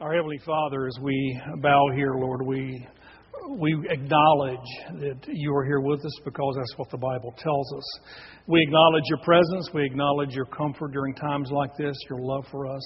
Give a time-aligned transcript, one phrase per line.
[0.00, 2.84] Our Heavenly Father, as we bow here, Lord, we,
[3.48, 4.58] we acknowledge
[4.98, 8.00] that you are here with us because that's what the Bible tells us.
[8.48, 9.70] We acknowledge your presence.
[9.72, 12.82] We acknowledge your comfort during times like this, your love for us.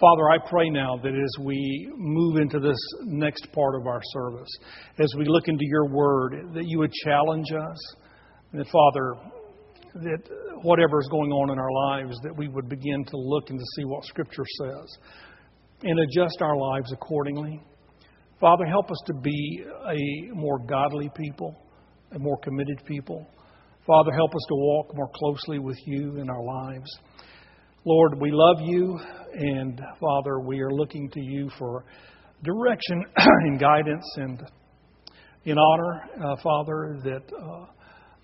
[0.00, 4.50] Father, I pray now that as we move into this next part of our service,
[4.98, 7.96] as we look into your word, that you would challenge us.
[8.52, 9.14] And that, Father,
[9.92, 10.22] that
[10.62, 13.64] whatever is going on in our lives, that we would begin to look and to
[13.76, 14.98] see what Scripture says
[15.82, 17.62] and adjust our lives accordingly.
[18.40, 21.54] Father, help us to be a more godly people,
[22.12, 23.26] a more committed people.
[23.86, 26.90] Father, help us to walk more closely with you in our lives.
[27.84, 28.98] Lord, we love you,
[29.34, 31.84] and Father, we are looking to you for
[32.42, 34.42] direction and guidance and
[35.44, 37.66] in honor, uh, Father, that, uh,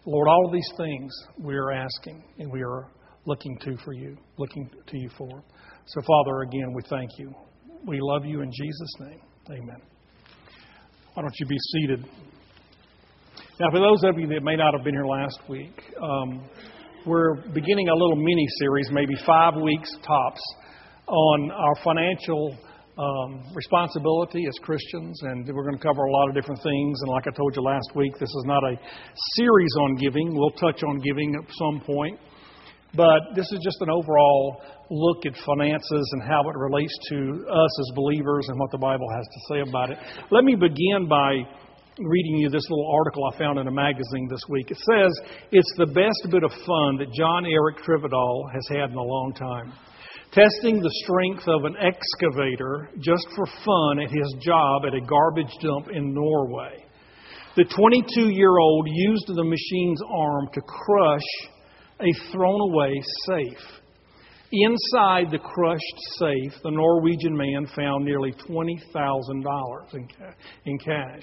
[0.05, 2.91] Lord, all of these things we are asking and we are
[3.25, 5.43] looking to for you, looking to you for.
[5.87, 7.35] So, Father, again, we thank you.
[7.85, 9.21] We love you in Jesus' name.
[9.51, 9.81] Amen.
[11.15, 12.05] Why don't you be seated?
[13.59, 16.49] Now, for those of you that may not have been here last week, um,
[17.07, 20.41] we're beginning a little mini series, maybe five weeks tops,
[21.07, 22.57] on our financial
[22.99, 26.99] um, responsibility as Christians, and we're going to cover a lot of different things.
[27.03, 28.75] And like I told you last week, this is not a
[29.37, 30.35] series on giving.
[30.35, 32.19] We'll touch on giving at some point.
[32.97, 37.81] But this is just an overall look at finances and how it relates to us
[37.81, 39.99] as believers and what the Bible has to say about it.
[40.31, 41.43] Let me begin by
[41.99, 44.71] reading you this little article I found in a magazine this week.
[44.71, 45.13] It says
[45.53, 49.33] it's the best bit of fun that John Eric Trivedal has had in a long
[49.35, 49.73] time.
[50.33, 55.53] Testing the strength of an excavator just for fun at his job at a garbage
[55.63, 56.85] dump in Norway.
[57.57, 61.23] The 22 year old used the machine's arm to crush
[62.01, 62.93] a thrown away
[63.27, 63.83] safe.
[64.53, 69.95] Inside the crushed safe, the Norwegian man found nearly $20,000
[70.65, 71.23] in cash.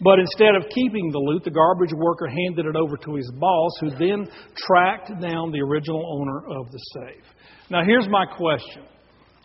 [0.00, 3.72] But instead of keeping the loot, the garbage worker handed it over to his boss,
[3.80, 4.26] who then
[4.56, 7.24] tracked down the original owner of the safe.
[7.70, 8.84] Now, here's my question.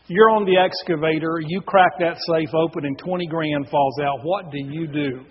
[0.08, 4.20] You're on the excavator, you crack that safe open, and 20 grand falls out.
[4.24, 5.26] What do you do?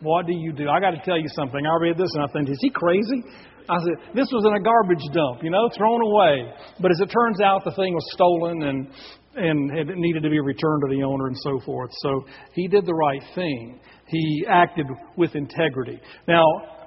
[0.00, 0.70] What do you do?
[0.70, 1.60] I got to tell you something.
[1.64, 3.22] I read this and I think, is he crazy?
[3.68, 6.52] I said, this was in a garbage dump, you know, thrown away.
[6.80, 8.88] But as it turns out, the thing was stolen and,
[9.36, 11.90] and it needed to be returned to the owner and so forth.
[12.02, 13.80] So he did the right thing.
[14.06, 14.86] He acted
[15.16, 15.98] with integrity.
[16.28, 16.44] Now,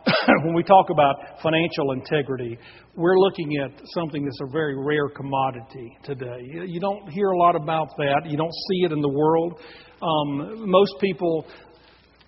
[0.44, 2.58] when we talk about financial integrity,
[2.96, 6.40] we're looking at something that's a very rare commodity today.
[6.66, 8.22] You don't hear a lot about that.
[8.26, 9.59] You don't see it in the world.
[10.02, 11.46] Um, most people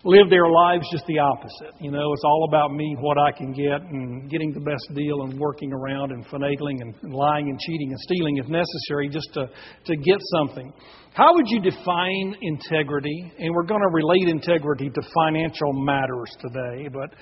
[0.05, 1.75] live their lives just the opposite.
[1.81, 5.23] You know, it's all about me, what I can get, and getting the best deal,
[5.23, 9.49] and working around and finagling and, lying and cheating and stealing if necessary just to,
[9.85, 10.71] to get something.
[11.13, 13.33] How would you define integrity?
[13.39, 17.15] And we're going to relate integrity to financial matters today, but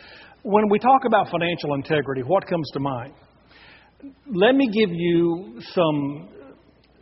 [0.44, 3.14] when we talk about financial integrity, what comes to mind?
[4.32, 6.30] Let me give you some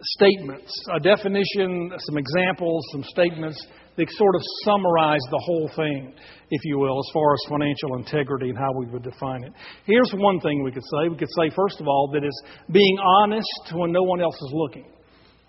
[0.02, 6.14] statements, a definition, some examples, some statements that sort of summarize the whole thing,
[6.52, 9.54] if you will, as far as financial integrity and how we would define it.
[9.86, 11.10] Here's one thing we could say.
[11.10, 12.42] We could say, first of all, that it's
[12.72, 14.86] being honest when no one else is looking.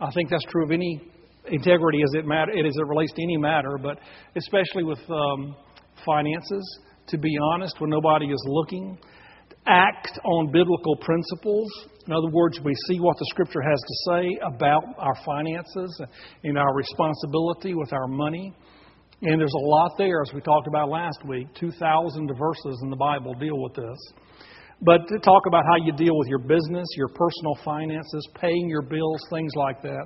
[0.01, 1.01] I think that's true of any
[1.49, 3.99] integrity as it, matter, as it relates to any matter, but
[4.37, 5.57] especially with um,
[6.05, 8.99] finances, to be honest when nobody is looking
[9.67, 11.69] act on biblical principles.
[12.07, 16.01] In other words, we see what the Scripture has to say about our finances
[16.45, 18.53] and our responsibility with our money.
[19.23, 21.49] And there's a lot there, as we talked about last week.
[21.55, 23.99] 2,000 verses in the Bible deal with this.
[24.83, 28.83] But to talk about how you deal with your business, your personal finances, paying your
[28.83, 30.05] bills, things like that.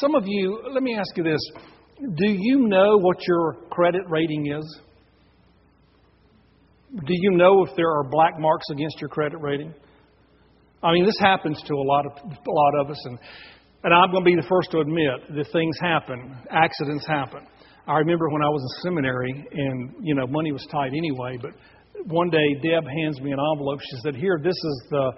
[0.00, 1.40] Some of you, let me ask you this
[2.16, 4.80] do you know what your credit rating is?
[6.92, 9.74] Do you know if there are black marks against your credit rating?
[10.82, 13.18] I mean, this happens to a lot of a lot of us, and
[13.84, 17.46] and I'm going to be the first to admit that things happen, accidents happen.
[17.86, 21.36] I remember when I was in seminary, and you know, money was tight anyway.
[21.40, 21.52] But
[22.06, 23.80] one day, Deb hands me an envelope.
[23.80, 25.12] She said, "Here, this is the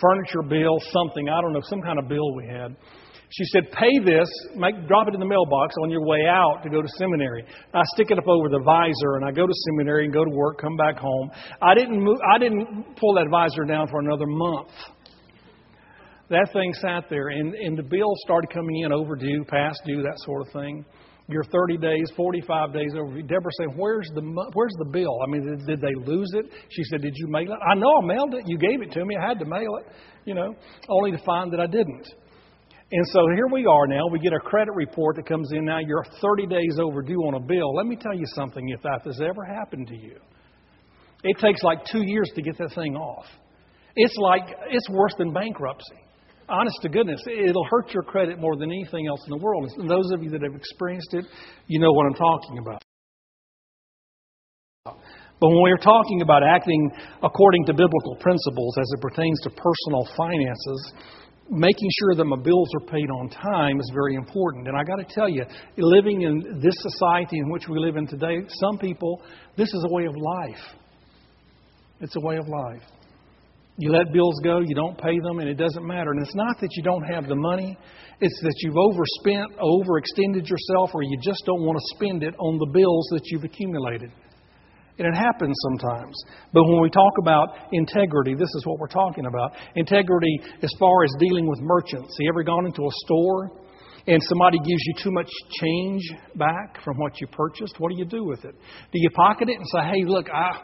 [0.00, 2.74] furniture bill, something I don't know, some kind of bill we had."
[3.32, 6.68] She said, Pay this, make, drop it in the mailbox on your way out to
[6.68, 7.44] go to seminary.
[7.72, 10.30] I stick it up over the visor and I go to seminary and go to
[10.30, 11.30] work, come back home.
[11.62, 14.68] I didn't, move, I didn't pull that visor down for another month.
[16.28, 20.18] That thing sat there and, and the bill started coming in overdue, past due, that
[20.18, 20.84] sort of thing.
[21.28, 23.22] You're 30 days, 45 days overdue.
[23.22, 24.20] Deborah said, "Where's the
[24.54, 25.18] where's the bill?
[25.22, 27.88] I mean, did, did they lose it?" She said, "Did you mail it?" I know
[28.02, 28.44] I mailed it.
[28.46, 29.14] You gave it to me.
[29.16, 29.92] I had to mail it.
[30.24, 30.54] You know,
[30.88, 32.12] only to find that I didn't.
[32.94, 34.06] And so here we are now.
[34.06, 35.78] We get a credit report that comes in now.
[35.78, 37.74] You're 30 days overdue on a bill.
[37.74, 40.16] Let me tell you something if that has ever happened to you.
[41.24, 43.24] It takes like two years to get that thing off.
[43.96, 45.96] It's like, it's worse than bankruptcy.
[46.50, 49.70] Honest to goodness, it'll hurt your credit more than anything else in the world.
[49.78, 51.24] And those of you that have experienced it,
[51.68, 52.82] you know what I'm talking about.
[54.84, 56.90] But when we're talking about acting
[57.22, 60.92] according to biblical principles as it pertains to personal finances,
[61.52, 64.66] making sure that my bills are paid on time is very important.
[64.68, 65.44] And I got to tell you,
[65.76, 69.22] living in this society in which we live in today, some people,
[69.56, 70.64] this is a way of life.
[72.00, 72.82] It's a way of life.
[73.76, 76.10] You let bills go, you don't pay them, and it doesn't matter.
[76.12, 77.76] And it's not that you don't have the money,
[78.20, 82.58] it's that you've overspent, overextended yourself, or you just don't want to spend it on
[82.58, 84.10] the bills that you've accumulated.
[84.98, 86.14] And it happens sometimes.
[86.52, 89.52] But when we talk about integrity, this is what we're talking about.
[89.74, 92.12] Integrity as far as dealing with merchants.
[92.12, 93.50] Have you ever gone into a store
[94.06, 95.30] and somebody gives you too much
[95.60, 96.02] change
[96.36, 97.76] back from what you purchased?
[97.78, 98.54] What do you do with it?
[98.54, 100.60] Do you pocket it and say, hey, look, I.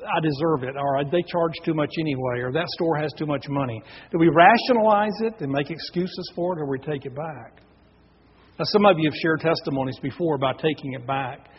[0.00, 3.44] I deserve it, or they charge too much anyway, or that store has too much
[3.50, 3.82] money.
[4.10, 7.60] Do we rationalize it and make excuses for it, or we take it back?
[8.58, 11.50] Now, some of you have shared testimonies before about taking it back.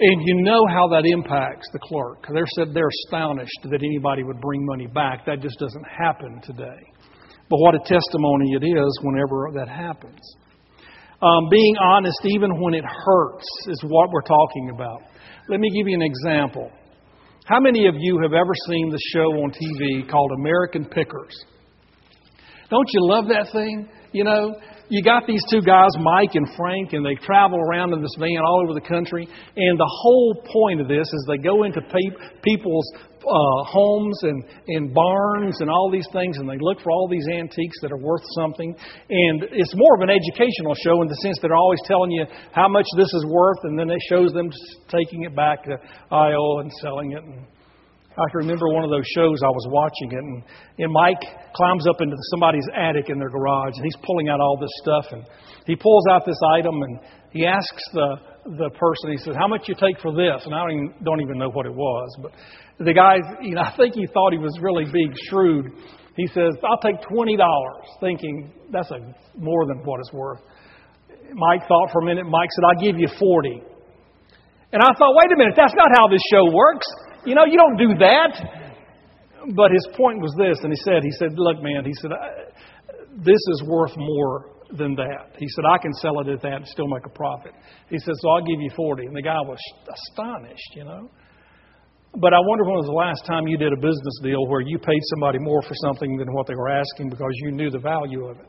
[0.00, 2.26] And you know how that impacts the clerk.
[2.32, 5.24] They're said they're astonished that anybody would bring money back.
[5.26, 6.82] That just doesn't happen today.
[7.48, 10.20] But what a testimony it is whenever that happens.
[11.22, 15.00] Um, being honest, even when it hurts, is what we're talking about.
[15.48, 16.70] Let me give you an example.
[17.46, 21.44] How many of you have ever seen the show on TV called American Pickers?
[22.68, 23.88] Don't you love that thing?
[24.12, 24.56] You know,
[24.88, 28.42] you got these two guys, Mike and Frank, and they travel around in this van
[28.44, 29.26] all over the country.
[29.56, 32.90] And the whole point of this is they go into pe- people's
[33.24, 37.26] uh, homes and, and barns and all these things, and they look for all these
[37.32, 38.76] antiques that are worth something.
[39.08, 42.68] And it's more of an educational show in the sense they're always telling you how
[42.68, 44.50] much this is worth, and then it shows them
[44.88, 45.76] taking it back to
[46.10, 47.24] Iowa and selling it.
[47.24, 47.46] And
[48.14, 50.42] I can remember one of those shows I was watching it, and,
[50.78, 51.22] and Mike
[51.54, 55.06] climbs up into somebody's attic in their garage, and he's pulling out all this stuff,
[55.10, 55.26] and
[55.66, 57.00] he pulls out this item, and
[57.32, 59.10] he asks the the person.
[59.10, 61.50] He says, "How much you take for this?" And I don't even, don't even know
[61.50, 62.30] what it was, but
[62.78, 65.72] the guy, you know, I think he thought he was really being shrewd.
[66.16, 69.02] He says, "I'll take twenty dollars," thinking that's a
[69.36, 70.40] more than what it's worth.
[71.34, 72.26] Mike thought for a minute.
[72.30, 73.74] Mike said, "I'll give you 40.
[74.74, 76.82] And I thought, wait a minute, that's not how this show works.
[77.24, 78.62] You know, you don't do that.
[79.54, 82.10] But his point was this, and he said, he said, look, man, he said,
[83.18, 85.36] this is worth more than that.
[85.36, 87.52] He said, I can sell it at that and still make a profit.
[87.90, 89.04] He said, so I'll give you 40.
[89.04, 91.10] And the guy was astonished, you know.
[92.16, 94.78] But I wonder when was the last time you did a business deal where you
[94.78, 98.24] paid somebody more for something than what they were asking because you knew the value
[98.26, 98.46] of it.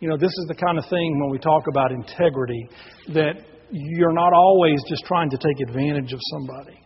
[0.00, 2.68] You know, this is the kind of thing when we talk about integrity
[3.14, 6.82] that you're not always just trying to take advantage of somebody.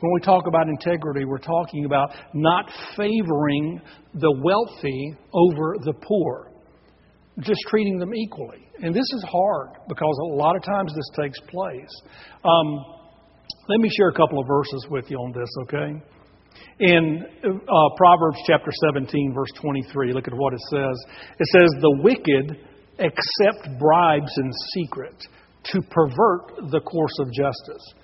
[0.00, 3.80] When we talk about integrity, we're talking about not favoring
[4.14, 6.52] the wealthy over the poor,
[7.40, 8.68] just treating them equally.
[8.80, 11.90] And this is hard because a lot of times this takes place.
[12.44, 12.84] Um,
[13.68, 16.00] let me share a couple of verses with you on this, okay?
[16.80, 20.96] In uh, Proverbs chapter 17, verse 23, look at what it says.
[21.40, 22.56] It says, The wicked
[23.00, 25.26] accept bribes in secret
[25.64, 27.94] to pervert the course of justice.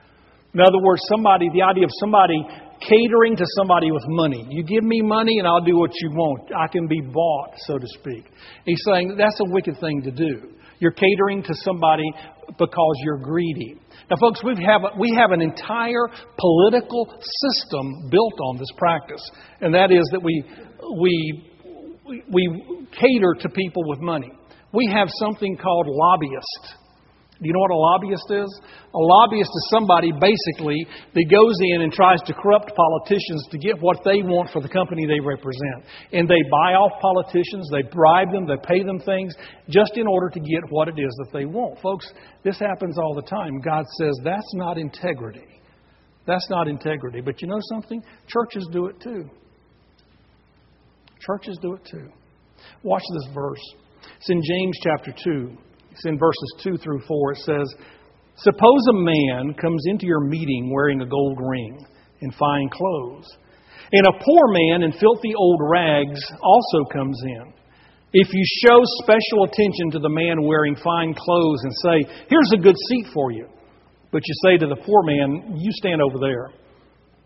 [0.54, 2.38] In other words, somebody, the idea of somebody
[2.80, 4.46] catering to somebody with money.
[4.50, 6.50] You give me money and I'll do what you want.
[6.54, 8.30] I can be bought, so to speak.
[8.64, 10.54] He's saying that's a wicked thing to do.
[10.78, 12.04] You're catering to somebody
[12.58, 13.80] because you're greedy.
[14.11, 19.23] Now, folks, we have, we have an entire political system built on this practice,
[19.61, 20.44] and that is that we,
[20.99, 21.50] we,
[22.30, 24.30] we cater to people with money.
[24.73, 26.75] We have something called lobbyists.
[27.43, 28.61] Do you know what a lobbyist is?
[28.95, 33.81] A lobbyist is somebody basically that goes in and tries to corrupt politicians to get
[33.81, 35.83] what they want for the company they represent.
[36.12, 39.35] And they buy off politicians, they bribe them, they pay them things
[39.69, 41.81] just in order to get what it is that they want.
[41.83, 42.07] Folks,
[42.45, 43.61] this happens all the time.
[43.61, 45.61] God says that's not integrity.
[46.26, 47.21] That's not integrity.
[47.21, 48.00] But you know something?
[48.29, 49.29] Churches do it too.
[51.21, 52.09] Churches do it too.
[52.85, 53.75] Watch this verse.
[54.19, 55.59] It's in James chapter 2.
[55.94, 57.32] It's in verses 2 through 4.
[57.32, 57.74] It says,
[58.34, 61.86] Suppose a man comes into your meeting wearing a gold ring
[62.20, 63.30] and fine clothes,
[63.92, 67.54] and a poor man in filthy old rags also comes in.
[68.12, 72.60] If you show special attention to the man wearing fine clothes and say, Here's a
[72.60, 73.46] good seat for you,
[74.10, 76.46] but you say to the poor man, You stand over there,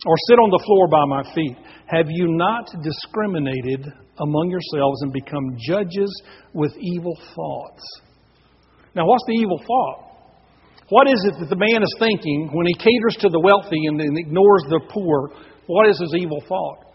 [0.05, 1.57] or sit on the floor by my feet.
[1.87, 3.87] Have you not discriminated
[4.19, 6.23] among yourselves and become judges
[6.53, 8.03] with evil thoughts?
[8.95, 10.09] Now, what's the evil thought?
[10.89, 14.01] What is it that the man is thinking when he caters to the wealthy and
[14.01, 15.31] ignores the poor?
[15.67, 16.89] What is his evil thought?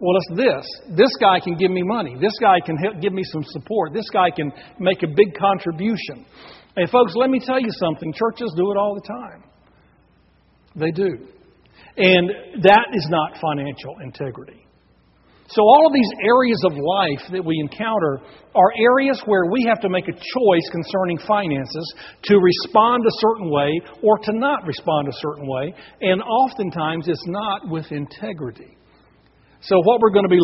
[0.00, 0.96] Well, it's this.
[0.98, 2.16] This guy can give me money.
[2.20, 3.92] This guy can help give me some support.
[3.94, 4.50] This guy can
[4.80, 6.26] make a big contribution.
[6.74, 8.12] And, folks, let me tell you something.
[8.12, 9.44] Churches do it all the time.
[10.74, 11.28] They do.
[11.96, 12.30] And
[12.62, 14.61] that is not financial integrity.
[15.54, 18.20] So, all of these areas of life that we encounter
[18.54, 21.94] are areas where we have to make a choice concerning finances
[22.24, 23.70] to respond a certain way
[24.02, 25.74] or to not respond a certain way.
[26.00, 28.78] And oftentimes it's not with integrity.
[29.60, 30.40] So, what we're going to be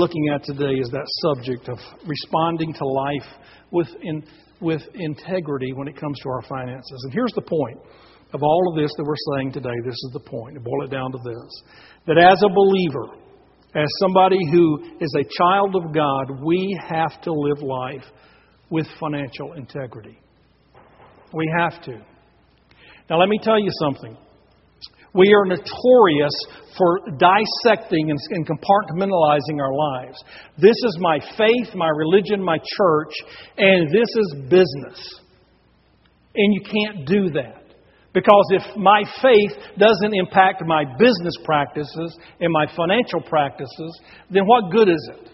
[0.00, 3.28] looking at today is that subject of responding to life
[3.70, 4.24] with, in,
[4.60, 7.00] with integrity when it comes to our finances.
[7.04, 7.78] And here's the point
[8.32, 10.54] of all of this that we're saying today, this is the point.
[10.54, 11.62] To boil it down to this
[12.06, 13.14] that as a believer,
[13.74, 18.04] as somebody who is a child of God, we have to live life
[18.70, 20.18] with financial integrity.
[21.34, 22.00] We have to.
[23.10, 24.16] Now, let me tell you something.
[25.14, 26.32] We are notorious
[26.76, 30.22] for dissecting and compartmentalizing our lives.
[30.58, 33.12] This is my faith, my religion, my church,
[33.56, 35.20] and this is business.
[36.34, 37.64] And you can't do that.
[38.14, 44.00] Because if my faith doesn't impact my business practices and my financial practices,
[44.30, 45.28] then what good is it?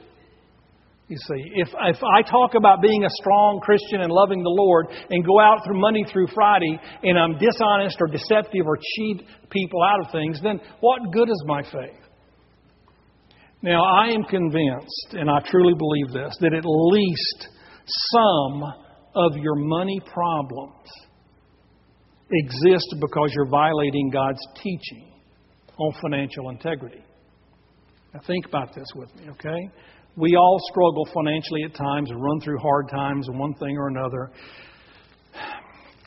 [1.07, 4.87] You see, if, if I talk about being a strong Christian and loving the Lord
[5.11, 9.83] and go out through Monday through Friday and I'm dishonest or deceptive or cheat people
[9.83, 12.01] out of things, then what good is my faith?
[13.61, 17.49] Now, I am convinced, and I truly believe this, that at least
[18.13, 18.63] some
[19.15, 20.89] of your money problems
[22.31, 25.13] exist because you're violating God's teaching
[25.77, 27.05] on financial integrity.
[28.13, 29.71] Now, think about this with me, okay?
[30.17, 34.31] We all struggle financially at times and run through hard times one thing or another.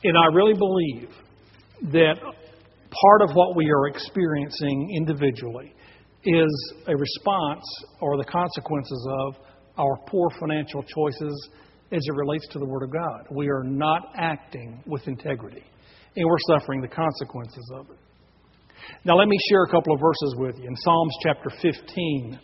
[0.03, 1.09] And I really believe
[1.91, 5.74] that part of what we are experiencing individually
[6.24, 7.63] is a response
[8.01, 9.36] or the consequences of
[9.77, 11.50] our poor financial choices
[11.91, 13.27] as it relates to the Word of God.
[13.31, 15.63] We are not acting with integrity
[16.17, 17.97] and we're suffering the consequences of it.
[19.05, 20.67] Now, let me share a couple of verses with you.
[20.67, 22.39] In Psalms chapter 15,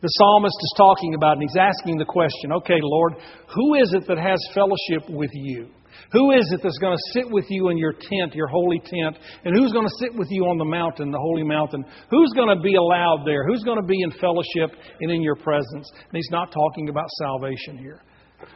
[0.00, 3.14] the psalmist is talking about, and he's asking the question okay, Lord,
[3.54, 5.68] who is it that has fellowship with you?
[6.12, 9.18] Who is it that's going to sit with you in your tent, your holy tent?
[9.44, 11.84] And who's going to sit with you on the mountain, the holy mountain?
[12.10, 13.46] Who's going to be allowed there?
[13.46, 15.90] Who's going to be in fellowship and in your presence?
[15.92, 18.00] And he's not talking about salvation here.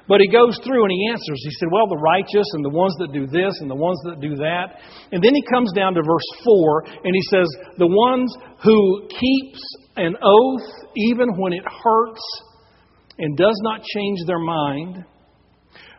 [0.09, 1.43] But he goes through and he answers.
[1.43, 4.21] He said, Well, the righteous and the ones that do this and the ones that
[4.21, 4.78] do that.
[5.11, 9.61] And then he comes down to verse 4 and he says, The ones who keeps
[9.97, 12.23] an oath even when it hurts
[13.19, 15.05] and does not change their mind.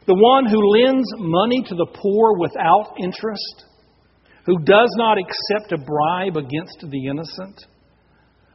[0.06, 3.66] The one who lends money to the poor without interest.
[4.46, 7.66] Who does not accept a bribe against the innocent.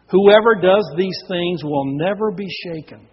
[0.08, 3.06] Whoever does these things will never be shaken.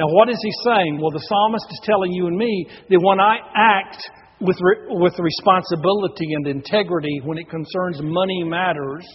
[0.00, 0.98] Now, what is he saying?
[0.98, 4.08] Well, the psalmist is telling you and me that when I act
[4.40, 9.06] with, re- with responsibility and integrity when it concerns money matters,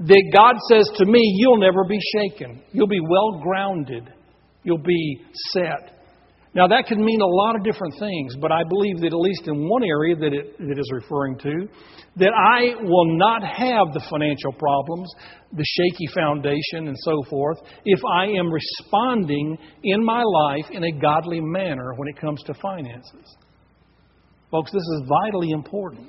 [0.00, 2.64] that God says to me, You'll never be shaken.
[2.72, 4.12] You'll be well grounded.
[4.64, 5.22] You'll be
[5.52, 5.99] set.
[6.52, 9.46] Now, that could mean a lot of different things, but I believe that at least
[9.46, 11.68] in one area that it, that it is referring to,
[12.16, 15.08] that I will not have the financial problems,
[15.52, 20.90] the shaky foundation, and so forth, if I am responding in my life in a
[20.90, 23.36] godly manner when it comes to finances.
[24.50, 26.08] Folks, this is vitally important.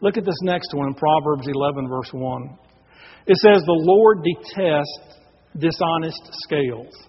[0.00, 2.58] Look at this next one, Proverbs 11, verse 1.
[3.28, 5.18] It says, The Lord detests
[5.56, 7.07] dishonest scales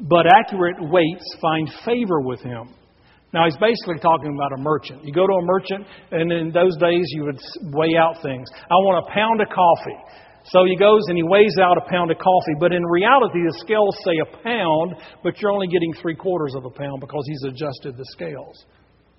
[0.00, 2.74] but accurate weights find favor with him.
[3.32, 5.04] Now, he's basically talking about a merchant.
[5.04, 7.40] You go to a merchant, and in those days, you would
[7.72, 8.48] weigh out things.
[8.52, 9.96] I want a pound of coffee.
[10.44, 12.56] So he goes and he weighs out a pound of coffee.
[12.58, 16.64] But in reality, the scales say a pound, but you're only getting three quarters of
[16.64, 18.64] a pound because he's adjusted the scales.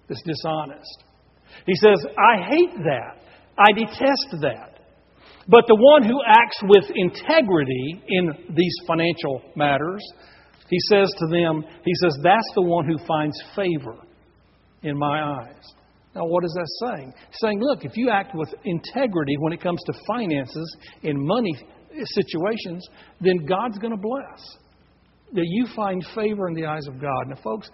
[0.09, 1.03] It's dishonest.
[1.65, 3.23] He says, I hate that.
[3.57, 4.79] I detest that.
[5.47, 10.01] But the one who acts with integrity in these financial matters
[10.69, 13.97] he says to them, He says, that's the one who finds favor
[14.81, 15.63] in my eyes.
[16.15, 17.13] Now, what is that saying?
[17.31, 21.55] Saying, look, if you act with integrity when it comes to finances and money
[22.05, 22.87] situations,
[23.19, 24.57] then God's going to bless.
[25.33, 27.27] That you find favor in the eyes of God.
[27.27, 27.69] Now, folks,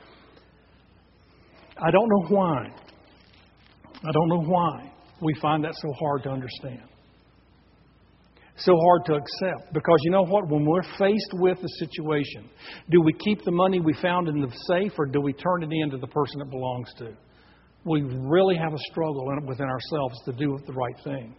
[1.77, 2.67] I don't know why.
[4.01, 4.93] I don't know why.
[5.22, 6.84] We find that so hard to understand.
[8.60, 9.74] So hard to accept.
[9.74, 10.50] Because you know what?
[10.50, 12.50] When we're faced with a situation,
[12.89, 15.72] do we keep the money we found in the safe or do we turn it
[15.72, 17.16] in to the person it belongs to?
[17.86, 21.34] we really have a struggle within ourselves to do the right thing.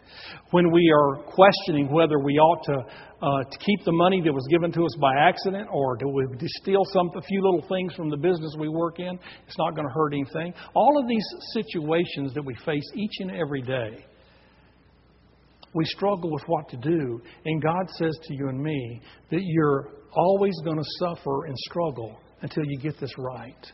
[0.53, 2.79] When we are questioning whether we ought to,
[3.23, 6.25] uh, to keep the money that was given to us by accident or do we
[6.63, 9.87] steal some a few little things from the business we work in, it's not going
[9.87, 10.55] to hurt anything.
[10.75, 14.05] All of these situations that we face each and every day,
[15.75, 17.21] we struggle with what to do.
[17.45, 19.01] And God says to you and me
[19.31, 23.67] that you're always going to suffer and struggle until you get this right.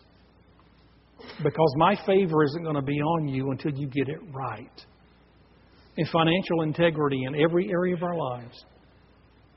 [1.43, 4.87] Because my favor isn't going to be on you until you get it right.
[5.97, 8.65] And financial integrity in every area of our lives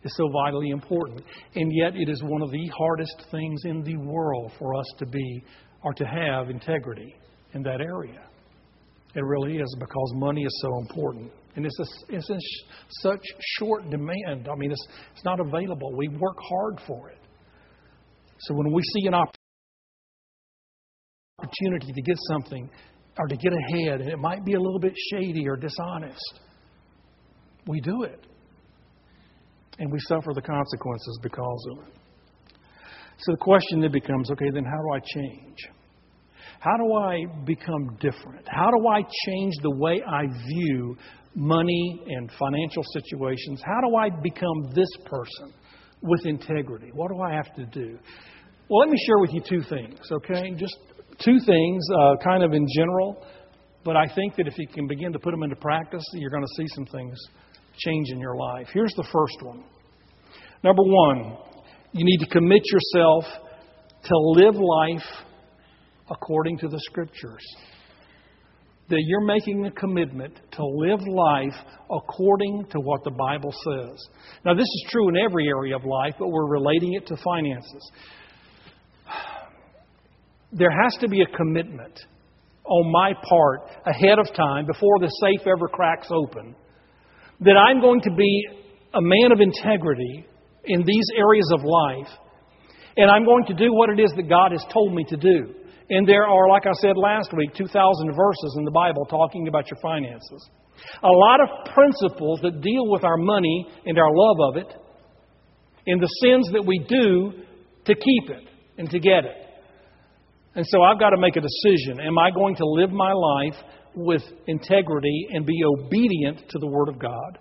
[0.04, 1.22] is so vitally important.
[1.56, 5.06] And yet, it is one of the hardest things in the world for us to
[5.06, 5.44] be
[5.84, 7.14] or to have integrity
[7.54, 8.22] in that area.
[9.16, 11.32] It really is because money is so important.
[11.56, 12.40] And it's, a, it's in
[13.02, 13.24] such
[13.58, 14.48] short demand.
[14.52, 15.92] I mean, it's, it's not available.
[15.96, 17.18] We work hard for it.
[18.42, 19.16] So when we see an
[21.40, 22.70] opportunity to get something
[23.18, 26.40] or to get ahead, and it might be a little bit shady or dishonest,
[27.68, 28.26] we do it.
[29.80, 31.94] And we suffer the consequences because of it.
[33.20, 35.58] So the question then becomes okay, then how do I change?
[36.60, 38.46] How do I become different?
[38.48, 40.98] How do I change the way I view
[41.36, 43.62] money and financial situations?
[43.64, 45.54] How do I become this person
[46.02, 46.92] with integrity?
[46.94, 47.98] What do I have to do?
[48.70, 50.52] Well, let me share with you two things, okay?
[50.56, 50.78] Just
[51.24, 53.26] two things, uh, kind of in general,
[53.84, 56.44] but I think that if you can begin to put them into practice, you're going
[56.44, 57.18] to see some things
[57.78, 58.68] change in your life.
[58.74, 59.64] Here's the first one.
[60.64, 61.38] Number one,
[61.94, 63.26] you need to commit yourself
[64.04, 65.08] to live life
[66.12, 67.44] according to the Scriptures.
[68.90, 71.56] That you're making a commitment to live life
[71.92, 74.10] according to what the Bible says.
[74.44, 77.92] Now, this is true in every area of life, but we're relating it to finances
[80.52, 82.00] there has to be a commitment
[82.66, 86.56] on my part ahead of time before the safe ever cracks open
[87.42, 88.48] that I'm going to be
[88.94, 90.26] a man of integrity
[90.66, 92.12] in these areas of life
[92.98, 95.54] and I'm going to do what it is that God has told me to do.
[95.90, 97.72] And there are, like I said last week, 2,000
[98.16, 100.50] verses in the Bible talking about your finances.
[101.04, 104.74] A lot of principles that deal with our money and our love of it
[105.88, 107.44] and the sins that we do
[107.86, 108.48] to keep it
[108.78, 109.50] and to get it.
[110.56, 112.00] And so I've got to make a decision.
[112.06, 113.56] Am I going to live my life
[113.96, 117.40] with integrity and be obedient to the Word of God?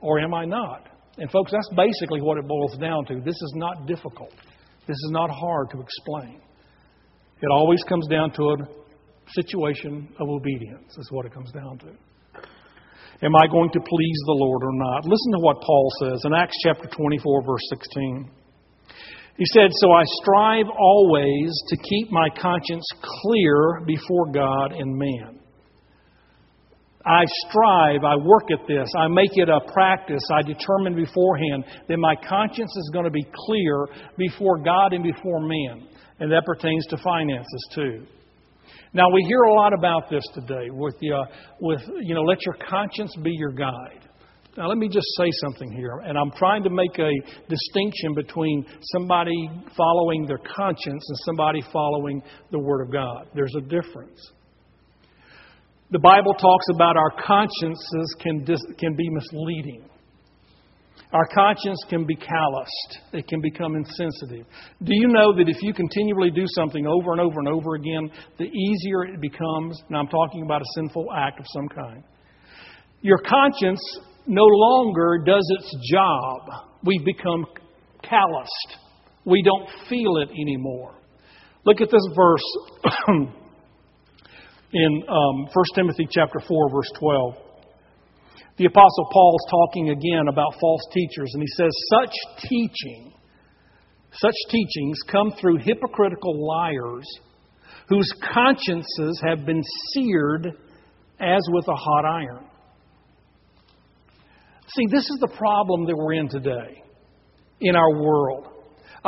[0.00, 0.88] Or am I not?
[1.16, 3.20] And, folks, that's basically what it boils down to.
[3.20, 4.32] This is not difficult,
[4.86, 6.40] this is not hard to explain.
[7.40, 8.56] It always comes down to a
[9.30, 11.86] situation of obedience, is what it comes down to.
[13.22, 15.04] Am I going to please the Lord or not?
[15.04, 18.30] Listen to what Paul says in Acts chapter 24, verse 16.
[19.36, 22.84] He said, So I strive always to keep my conscience
[23.22, 25.37] clear before God and man.
[27.08, 31.96] I strive, I work at this, I make it a practice, I determine beforehand that
[31.96, 33.86] my conscience is going to be clear
[34.18, 35.88] before God and before men.
[36.20, 38.06] And that pertains to finances too.
[38.92, 41.24] Now we hear a lot about this today with, uh,
[41.60, 44.08] with you know, let your conscience be your guide.
[44.58, 47.12] Now, let me just say something here, and I'm trying to make a
[47.48, 53.28] distinction between somebody following their conscience and somebody following the Word of God.
[53.36, 54.32] There's a difference.
[55.90, 59.88] The Bible talks about our consciences can, dis- can be misleading.
[61.12, 62.98] Our conscience can be calloused.
[63.14, 64.44] It can become insensitive.
[64.82, 68.10] Do you know that if you continually do something over and over and over again,
[68.38, 69.80] the easier it becomes?
[69.88, 72.04] And I'm talking about a sinful act of some kind.
[73.00, 73.80] Your conscience
[74.26, 76.66] no longer does its job.
[76.84, 77.46] We've become
[78.02, 78.76] calloused.
[79.24, 80.94] We don't feel it anymore.
[81.64, 83.32] Look at this verse
[84.72, 87.34] in um, 1 Timothy chapter 4, verse 12.
[88.58, 92.14] The Apostle Paul is talking again about false teachers, and he says, Such
[92.48, 93.12] teaching,
[94.12, 97.06] such teachings come through hypocritical liars
[97.88, 100.48] whose consciences have been seared
[101.20, 102.44] as with a hot iron.
[104.74, 106.82] See, this is the problem that we're in today
[107.60, 108.57] in our world.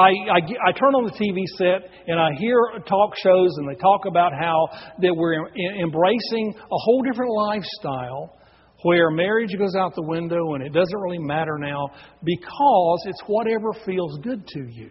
[0.01, 2.57] I, I, I, turn on the TV set and I hear
[2.89, 5.47] talk shows and they talk about how that we're
[5.83, 8.35] embracing a whole different lifestyle
[8.83, 11.91] where marriage goes out the window and it doesn't really matter now
[12.25, 14.91] because it's whatever feels good to you.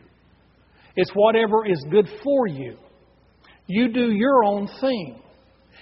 [0.96, 2.78] It's whatever is good for you.
[3.66, 5.22] You do your own thing.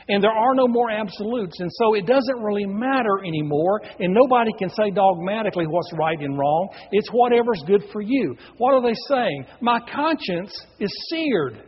[0.10, 1.60] And there are no more absolutes.
[1.60, 3.82] And so it doesn't really matter anymore.
[4.00, 6.70] And nobody can say dogmatically what's right and wrong.
[6.92, 8.36] It's whatever's good for you.
[8.58, 9.46] What are they saying?
[9.62, 11.62] My conscience is seared.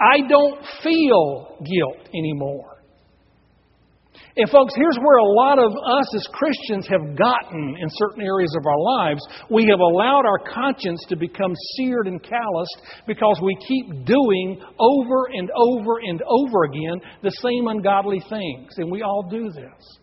[0.00, 2.77] I don't feel guilt anymore.
[4.38, 8.54] And, folks, here's where a lot of us as Christians have gotten in certain areas
[8.56, 9.20] of our lives.
[9.50, 15.26] We have allowed our conscience to become seared and calloused because we keep doing over
[15.34, 18.70] and over and over again the same ungodly things.
[18.76, 19.98] And we all do this.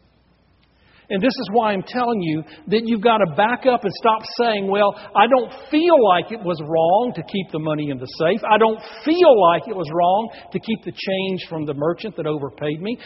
[1.09, 4.23] And this is why I'm telling you that you've got to back up and stop
[4.37, 8.07] saying, well, I don't feel like it was wrong to keep the money in the
[8.19, 8.41] safe.
[8.43, 12.25] I don't feel like it was wrong to keep the change from the merchant that
[12.25, 12.97] overpaid me.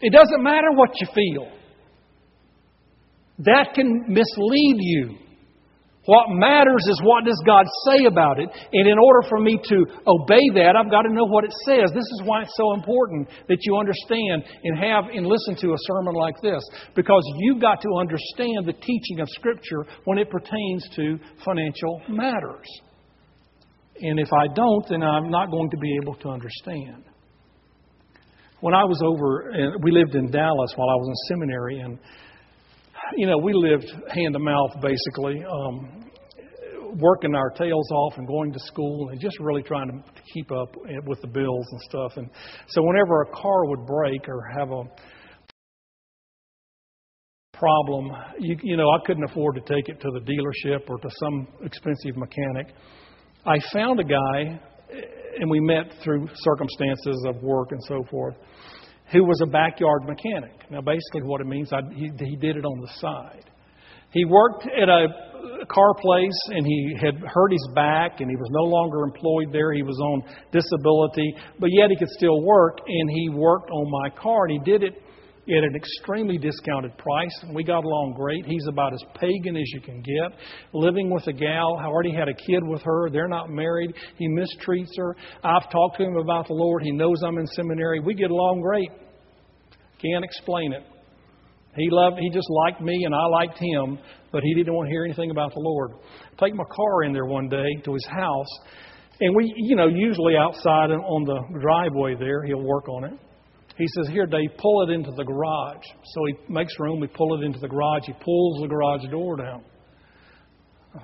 [0.00, 1.48] It doesn't matter what you feel.
[3.38, 5.18] That can mislead you.
[6.06, 8.48] What matters is what does God say about it.
[8.72, 11.90] And in order for me to obey that, I've got to know what it says.
[11.92, 15.76] This is why it's so important that you understand and have and listen to a
[15.90, 16.62] sermon like this.
[16.94, 22.68] Because you've got to understand the teaching of Scripture when it pertains to financial matters.
[24.00, 27.02] And if I don't, then I'm not going to be able to understand.
[28.60, 31.98] When I was over, we lived in Dallas while I was in seminary, and
[33.16, 36.10] you know, we lived hand to mouth basically, um,
[36.98, 40.74] working our tails off and going to school and just really trying to keep up
[41.06, 42.12] with the bills and stuff.
[42.16, 42.30] And
[42.68, 44.84] so, whenever a car would break or have a
[47.52, 51.08] problem, you, you know, I couldn't afford to take it to the dealership or to
[51.20, 52.74] some expensive mechanic.
[53.44, 54.60] I found a guy
[55.38, 58.34] and we met through circumstances of work and so forth,
[59.12, 60.52] who was a backyard mechanic.
[60.70, 63.44] Now, basically, what it means, I, he, he did it on the side.
[64.10, 65.06] He worked at a
[65.70, 69.72] car place and he had hurt his back and he was no longer employed there.
[69.72, 70.22] He was on
[70.52, 74.70] disability, but yet he could still work and he worked on my car and he
[74.70, 75.02] did it
[75.48, 77.44] at an extremely discounted price.
[77.54, 78.44] We got along great.
[78.46, 80.38] He's about as pagan as you can get.
[80.72, 83.10] Living with a gal, I already had a kid with her.
[83.10, 83.94] They're not married.
[84.18, 85.16] He mistreats her.
[85.44, 86.82] I've talked to him about the Lord.
[86.82, 88.00] He knows I'm in seminary.
[88.00, 88.90] We get along great.
[90.02, 90.82] Can't explain it.
[91.76, 93.98] He loved he just liked me and I liked him,
[94.32, 95.92] but he didn't want to hear anything about the Lord.
[96.40, 98.48] Take my car in there one day to his house,
[99.20, 103.12] and we, you know, usually outside on the driveway there, he'll work on it.
[103.76, 105.84] He says, Here, Dave, pull it into the garage.
[106.14, 108.02] So he makes room, we pull it into the garage.
[108.06, 109.64] He pulls the garage door down.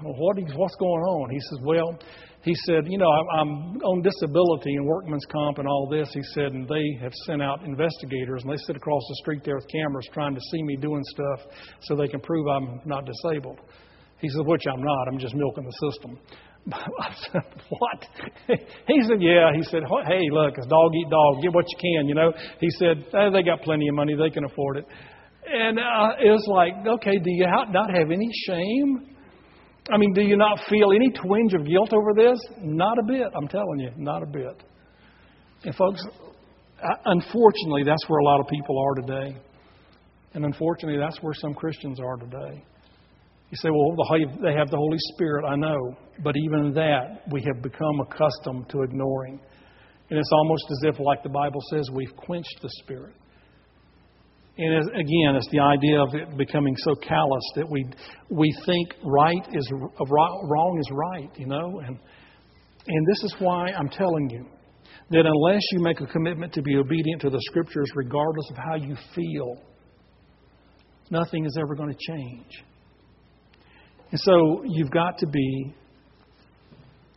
[0.02, 1.30] Well, what is, what's going on?
[1.30, 1.98] He says, Well,
[2.42, 6.08] he said, You know, I'm on disability and workman's comp and all this.
[6.14, 9.56] He said, And they have sent out investigators, and they sit across the street there
[9.56, 11.40] with cameras trying to see me doing stuff
[11.82, 13.60] so they can prove I'm not disabled.
[14.20, 15.08] He says, Which I'm not.
[15.08, 16.18] I'm just milking the system.
[16.72, 18.06] I said, what?
[18.86, 19.50] He said, yeah.
[19.54, 21.42] He said, hey, look, it's dog eat dog.
[21.42, 22.32] Get what you can, you know.
[22.60, 24.14] He said, oh, they got plenty of money.
[24.14, 24.84] They can afford it.
[25.46, 29.08] And uh, it was like, okay, do you not have any shame?
[29.90, 32.38] I mean, do you not feel any twinge of guilt over this?
[32.60, 33.26] Not a bit.
[33.36, 34.62] I'm telling you, not a bit.
[35.64, 36.00] And folks,
[37.04, 39.36] unfortunately, that's where a lot of people are today.
[40.34, 42.64] And unfortunately, that's where some Christians are today.
[43.52, 43.94] You say, well,
[44.42, 45.44] they have the Holy Spirit.
[45.46, 45.94] I know.
[46.24, 49.38] But even that, we have become accustomed to ignoring.
[50.08, 53.14] And it's almost as if, like the Bible says, we've quenched the Spirit.
[54.56, 57.84] And again, it's the idea of it becoming so callous that we
[58.30, 61.80] we think right is wrong is right, you know.
[61.86, 61.98] And
[62.86, 64.46] and this is why I'm telling you
[65.10, 68.76] that unless you make a commitment to be obedient to the Scriptures, regardless of how
[68.76, 69.62] you feel,
[71.10, 72.64] nothing is ever going to change.
[74.12, 75.74] And so you've got to be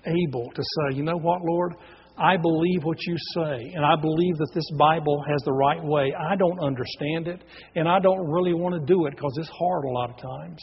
[0.05, 1.75] able to say, you know what, Lord?
[2.17, 6.13] I believe what you say, and I believe that this Bible has the right way.
[6.17, 7.43] I don't understand it,
[7.75, 10.59] and I don't really want to do it because it's hard a lot of times.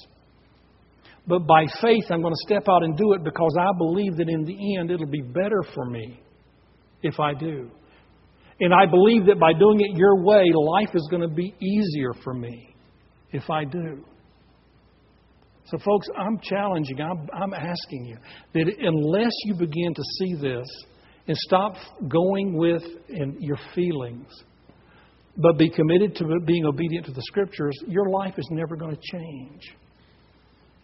[1.27, 4.31] But by faith, I'm going to step out and do it because I believe that
[4.31, 6.21] in the end it'll be better for me
[7.03, 7.71] if I do.
[8.61, 12.15] And I believe that by doing it your way, life is going to be easier
[12.25, 12.75] for me
[13.33, 14.05] if I do.
[15.67, 18.17] So, folks, I'm challenging, I'm, I'm asking you
[18.55, 20.67] that unless you begin to see this
[21.29, 21.77] and stop
[22.09, 24.29] going with in your feelings,
[25.37, 29.01] but be committed to being obedient to the Scriptures, your life is never going to
[29.17, 29.73] change.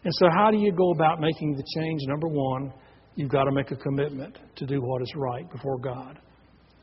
[0.05, 2.01] And so, how do you go about making the change?
[2.07, 2.73] Number one,
[3.17, 6.19] you've got to make a commitment to do what is right before God,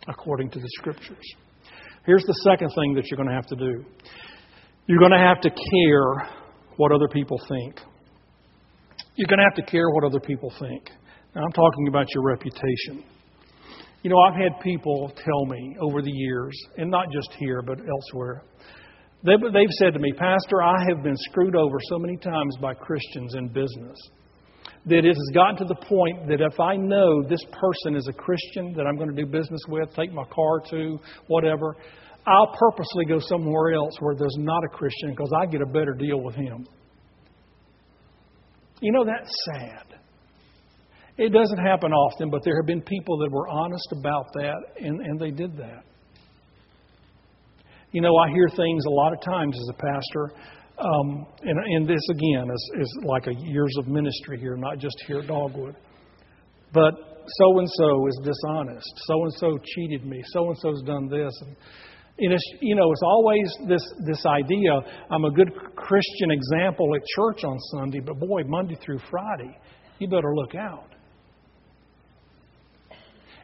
[0.07, 1.25] according to the Scriptures.
[2.05, 3.85] Here's the second thing that you're going to have to do
[4.87, 6.44] you're going to have to care
[6.77, 7.79] what other people think.
[9.15, 10.89] You're going to have to care what other people think.
[11.35, 13.03] Now, I'm talking about your reputation.
[14.03, 17.79] You know, I've had people tell me over the years, and not just here, but
[17.79, 18.43] elsewhere,
[19.23, 22.73] they've, they've said to me, Pastor, I have been screwed over so many times by
[22.73, 23.97] Christians in business
[24.85, 28.13] that it has gotten to the point that if I know this person is a
[28.13, 31.75] Christian that I'm going to do business with, take my car to, whatever,
[32.27, 35.93] I'll purposely go somewhere else where there's not a Christian because I get a better
[35.93, 36.67] deal with him.
[38.81, 39.99] You know, that's sad.
[41.17, 44.99] It doesn't happen often, but there have been people that were honest about that, and,
[44.99, 45.83] and they did that.
[47.91, 50.31] You know, I hear things a lot of times as a pastor,
[50.77, 54.95] um, and, and this again is, is like a years of ministry here, not just
[55.07, 55.75] here at Dogwood.
[56.73, 56.93] But
[57.39, 58.91] so and so is dishonest.
[59.07, 60.21] So and so cheated me.
[60.33, 61.31] So and so's done this.
[61.41, 61.55] And,
[62.17, 64.71] and it's, you know, it's always this, this idea
[65.11, 69.57] I'm a good Christian example at church on Sunday, but boy, Monday through Friday,
[69.99, 70.89] you better look out.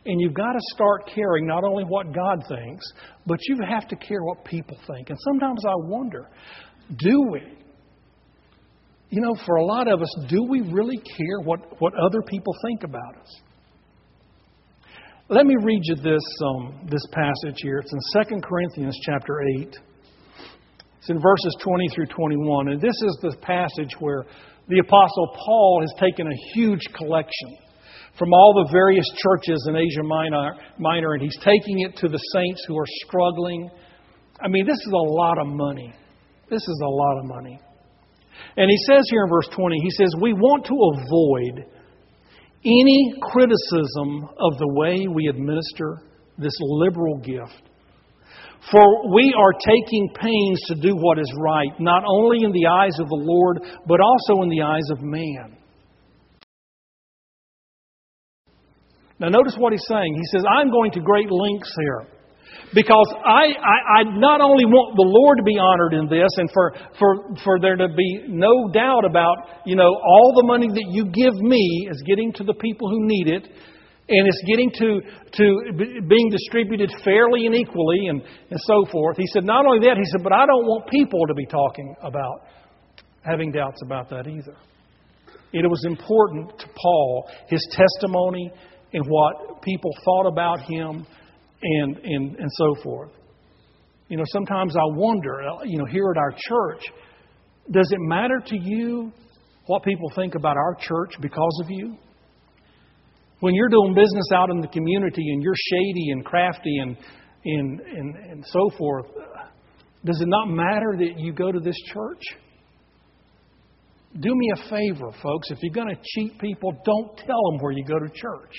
[0.06, 2.86] And you've got to start caring not only what God thinks,
[3.28, 5.10] but you have to care what people think.
[5.10, 6.30] And sometimes I wonder
[6.98, 7.42] do we?
[9.10, 12.54] You know, for a lot of us, do we really care what, what other people
[12.66, 13.42] think about us?
[15.32, 17.78] Let me read you this, um, this passage here.
[17.78, 19.78] It's in 2 Corinthians chapter 8.
[21.00, 22.67] It's in verses 20 through 21.
[22.67, 24.26] And this is the passage where
[24.67, 27.58] the Apostle Paul has taken a huge collection
[28.20, 32.20] from all the various churches in Asia Minor, Minor, and he's taking it to the
[32.36, 33.70] saints who are struggling.
[34.44, 35.94] I mean, this is a lot of money.
[36.50, 37.58] This is a lot of money.
[38.58, 41.72] And he says here in verse 20, he says, We want to avoid
[42.63, 46.02] any criticism of the way we administer
[46.38, 47.69] this liberal gift.
[48.71, 53.00] For we are taking pains to do what is right, not only in the eyes
[53.00, 55.58] of the Lord, but also in the eyes of man.
[59.19, 60.13] Now, notice what he's saying.
[60.13, 62.08] He says, I'm going to great lengths here.
[62.74, 66.50] Because I, I, I, not only want the Lord to be honored in this and
[66.54, 70.88] for, for, for there to be no doubt about, you know, all the money that
[70.89, 73.43] you give me is getting to the people who need it
[74.12, 75.02] and it's getting to,
[75.36, 79.17] to being distributed fairly and equally and, and so forth.
[79.17, 81.95] He said, not only that, he said, but I don't want people to be talking
[82.04, 82.47] about
[83.24, 84.56] having doubts about that either.
[85.54, 88.52] It was important to Paul, his testimony
[88.93, 91.06] and what people thought about him
[91.62, 93.12] and, and, and so forth.
[94.10, 96.84] You know, sometimes I wonder, uh, you know, here at our church,
[97.71, 99.12] does it matter to you
[99.67, 101.97] what people think about our church because of you?
[103.39, 106.97] When you're doing business out in the community and you're shady and crafty and,
[107.45, 109.06] and, and, and so forth,
[110.04, 112.21] does it not matter that you go to this church?
[114.19, 115.52] Do me a favor, folks.
[115.52, 118.54] If you're going to cheat people, don't tell them where you go to church.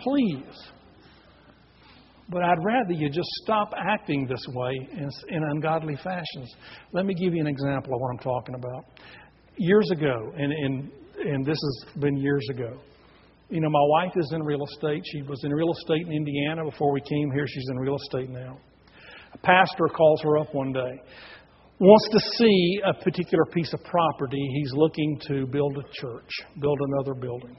[0.00, 0.70] Please.
[2.30, 6.54] But I'd rather you just stop acting this way in, in ungodly fashions.
[6.92, 8.84] Let me give you an example of what I'm talking about.
[9.56, 12.80] Years ago, and, and, and this has been years ago,
[13.50, 15.02] you know, my wife is in real estate.
[15.12, 17.46] She was in real estate in Indiana before we came here.
[17.46, 18.58] She's in real estate now.
[19.34, 21.00] A pastor calls her up one day,
[21.78, 24.40] wants to see a particular piece of property.
[24.54, 27.56] He's looking to build a church, build another building.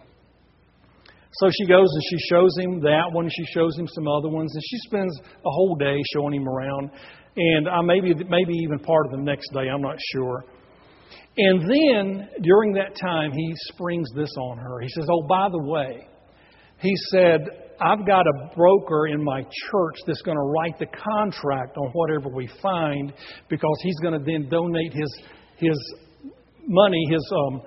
[1.40, 4.54] So she goes and she shows him that one, she shows him some other ones,
[4.54, 6.92] and she spends a whole day showing him around.
[7.36, 10.46] And uh, maybe, maybe even part of the next day, I'm not sure.
[11.38, 14.80] And then during that time, he springs this on her.
[14.80, 16.08] He says, Oh, by the way,
[16.80, 17.42] he said,
[17.82, 22.30] I've got a broker in my church that's going to write the contract on whatever
[22.34, 23.12] we find
[23.50, 25.20] because he's going to then donate his,
[25.58, 25.96] his
[26.66, 27.62] money, his um,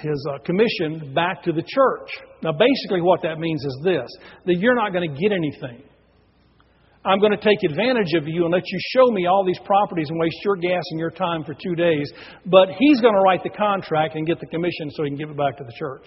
[0.00, 2.10] his uh, commission back to the church.
[2.42, 4.08] Now, basically, what that means is this
[4.44, 5.82] that you're not going to get anything.
[7.04, 10.08] I'm going to take advantage of you and let you show me all these properties
[10.10, 12.12] and waste your gas and your time for two days.
[12.46, 15.30] But he's going to write the contract and get the commission so he can give
[15.30, 16.06] it back to the church.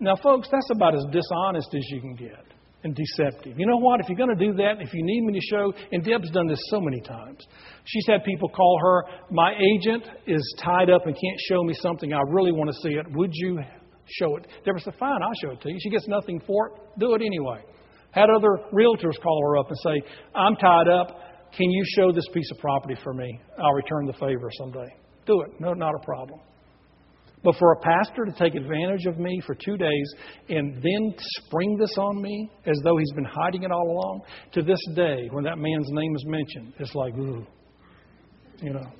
[0.00, 2.44] Now, folks, that's about as dishonest as you can get
[2.82, 3.58] and deceptive.
[3.58, 4.00] You know what?
[4.00, 6.46] If you're going to do that, if you need me to show, and Deb's done
[6.46, 7.46] this so many times.
[7.84, 12.12] She's had people call her, My agent is tied up and can't show me something.
[12.12, 13.06] I really want to see it.
[13.12, 13.60] Would you
[14.06, 14.46] show it?
[14.64, 15.78] Deborah said, Fine, I'll show it to you.
[15.80, 16.72] She gets nothing for it.
[16.98, 17.62] Do it anyway.
[18.12, 21.20] Had other realtors call her up and say, I'm tied up.
[21.56, 23.40] Can you show this piece of property for me?
[23.62, 24.94] I'll return the favor someday.
[25.26, 25.60] Do it.
[25.60, 26.40] No, not a problem.
[27.42, 30.14] But for a pastor to take advantage of me for two days
[30.50, 34.22] and then spring this on me as though he's been hiding it all along,
[34.52, 37.46] to this day, when that man's name is mentioned, it's like, ooh,
[38.60, 38.92] you know.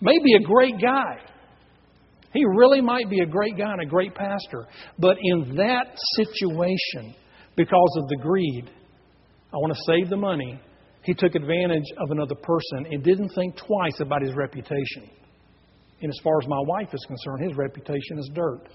[0.00, 1.18] Maybe a great guy.
[2.32, 4.66] He really might be a great guy and a great pastor.
[4.98, 7.14] But in that situation,
[7.56, 8.70] because of the greed,
[9.52, 10.60] I want to save the money,
[11.04, 15.10] he took advantage of another person and didn't think twice about his reputation.
[16.02, 18.68] And as far as my wife is concerned, his reputation is dirt.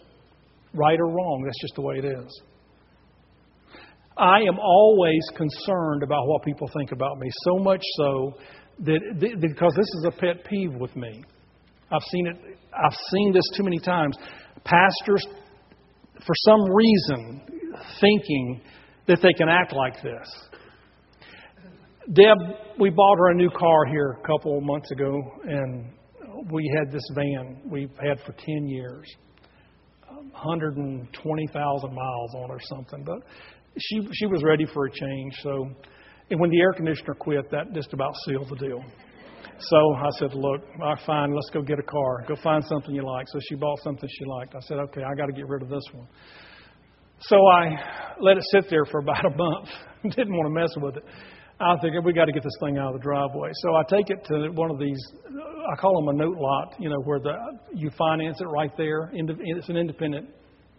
[0.73, 2.41] Right or wrong, that's just the way it is.
[4.17, 8.33] I am always concerned about what people think about me, so much so
[8.79, 11.23] that because this is a pet peeve with me.
[11.91, 14.17] I've seen it I've seen this too many times.
[14.63, 15.25] Pastors
[16.25, 17.41] for some reason
[17.99, 18.61] thinking
[19.07, 20.27] that they can act like this.
[22.13, 22.37] Deb,
[22.79, 25.91] we bought her a new car here a couple of months ago, and
[26.51, 29.07] we had this van we've had for 10 years.
[30.31, 33.03] 120,000 miles on or something.
[33.03, 33.19] But
[33.77, 35.35] she she was ready for a change.
[35.41, 35.69] So,
[36.29, 38.83] and when the air conditioner quit, that just about sealed the deal.
[39.59, 41.33] So I said, "Look, all right, fine.
[41.33, 42.25] Let's go get a car.
[42.27, 44.55] Go find something you like." So she bought something she liked.
[44.55, 46.07] I said, "Okay, I got to get rid of this one."
[47.19, 49.69] So I let it sit there for about a month.
[50.15, 51.03] Didn't want to mess with it.
[51.59, 53.49] I think we got to get this thing out of the driveway.
[53.55, 54.99] So I take it to one of these.
[55.25, 56.75] I call them a note lot.
[56.79, 57.33] You know, where the
[57.73, 59.09] you finance it right there.
[59.13, 60.29] It's an independent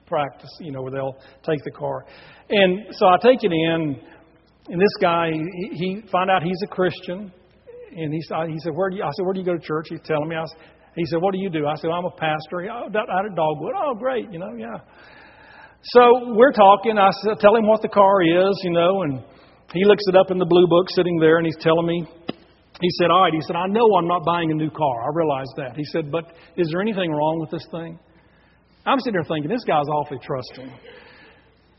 [0.07, 0.51] practice.
[0.61, 2.07] You know, where they'll take the car.
[2.51, 4.01] And so I take it in,
[4.69, 7.33] and this guy, he, he find out he's a Christian,
[7.97, 9.87] and he, he said, "Where do you?" I said, "Where do you go to church?"
[9.91, 10.37] He's telling me.
[10.37, 10.45] I,
[10.95, 13.35] he said, "What do you do?" I said, "I'm a pastor." He, oh, out at
[13.35, 13.75] Dogwood.
[13.77, 14.31] Oh, great.
[14.31, 14.79] You know, yeah.
[15.83, 16.99] So we're talking.
[16.99, 19.25] I said, tell him what the car is, you know, and
[19.73, 22.07] he looks it up in the blue book sitting there, and he's telling me.
[22.81, 25.03] He said, "All right." He said, "I know I'm not buying a new car.
[25.03, 27.99] I realize that." He said, "But is there anything wrong with this thing?"
[28.89, 30.73] I'm sitting there thinking, this guy's awfully trusting.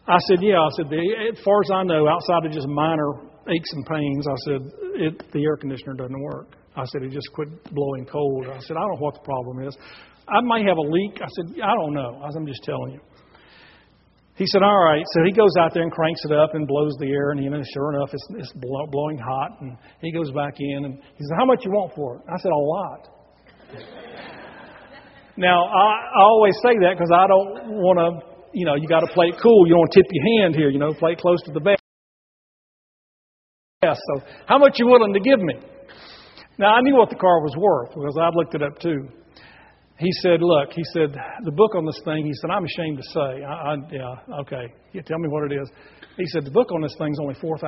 [0.08, 0.62] I said, yeah.
[0.62, 3.14] I said, as far as I know, outside of just minor
[3.50, 4.62] aches and pains, I said,
[4.94, 6.56] it, the air conditioner doesn't work.
[6.76, 8.46] I said, it just quit blowing cold.
[8.46, 9.76] I said, I don't know what the problem is.
[10.28, 11.18] I might have a leak.
[11.22, 12.22] I said, I don't know.
[12.24, 13.02] I said, I'm just telling you.
[14.40, 15.04] He said, all right.
[15.14, 17.52] So he goes out there and cranks it up and blows the air, and you
[17.52, 19.60] know, sure enough, it's, it's blow, blowing hot.
[19.62, 22.22] And he goes back in, and he said, how much you want for it?
[22.26, 23.02] I said, a lot.
[25.38, 25.86] now, I,
[26.18, 29.28] I always say that because I don't want to you know, you got to play
[29.28, 29.68] it cool.
[29.68, 31.60] You don't want to tip your hand here, you know, play it close to the
[31.60, 31.82] vest.
[33.84, 35.56] So, how much you willing to give me?
[36.58, 39.08] Now, I knew what the car was worth because I'd looked it up too.
[40.00, 41.12] He said, Look, he said,
[41.44, 43.44] the book on this thing, he said, I'm ashamed to say.
[43.44, 44.74] I, I, yeah, okay.
[44.94, 45.70] You tell me what it is.
[46.18, 47.60] He said, The book on this thing's only $4,000.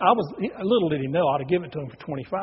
[0.00, 2.40] I was, little did he know, I'd have given it to him for 25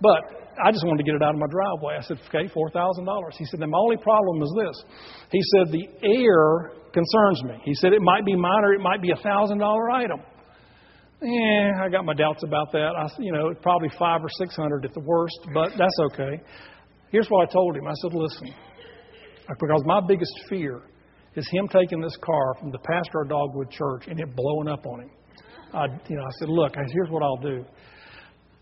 [0.00, 0.20] But
[0.62, 1.96] I just wanted to get it out of my driveway.
[1.96, 3.04] I said, okay, $4,000.
[3.36, 4.76] He said, the only problem is this.
[5.32, 7.60] He said, the air concerns me.
[7.64, 9.56] He said, it might be minor, it might be a $1,000
[9.92, 10.20] item.
[11.22, 12.92] Eh, I got my doubts about that.
[12.92, 16.42] I, you know, probably five or six hundred at the worst, but that's okay.
[17.10, 17.86] Here's what I told him.
[17.86, 18.54] I said, listen,
[19.48, 20.82] because my biggest fear
[21.34, 24.86] is him taking this car from the pastor of Dogwood Church and it blowing up
[24.86, 25.10] on him.
[25.72, 27.64] I, you know, I said, look, here's what I'll do.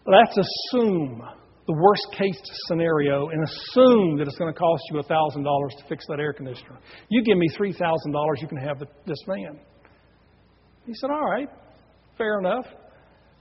[0.07, 1.23] Let's assume
[1.67, 5.45] the worst case scenario and assume that it's going to cost you $1,000
[5.79, 6.79] to fix that air conditioner.
[7.09, 9.59] You give me $3,000, you can have this van.
[10.85, 11.49] He said, All right,
[12.19, 12.67] fair enough.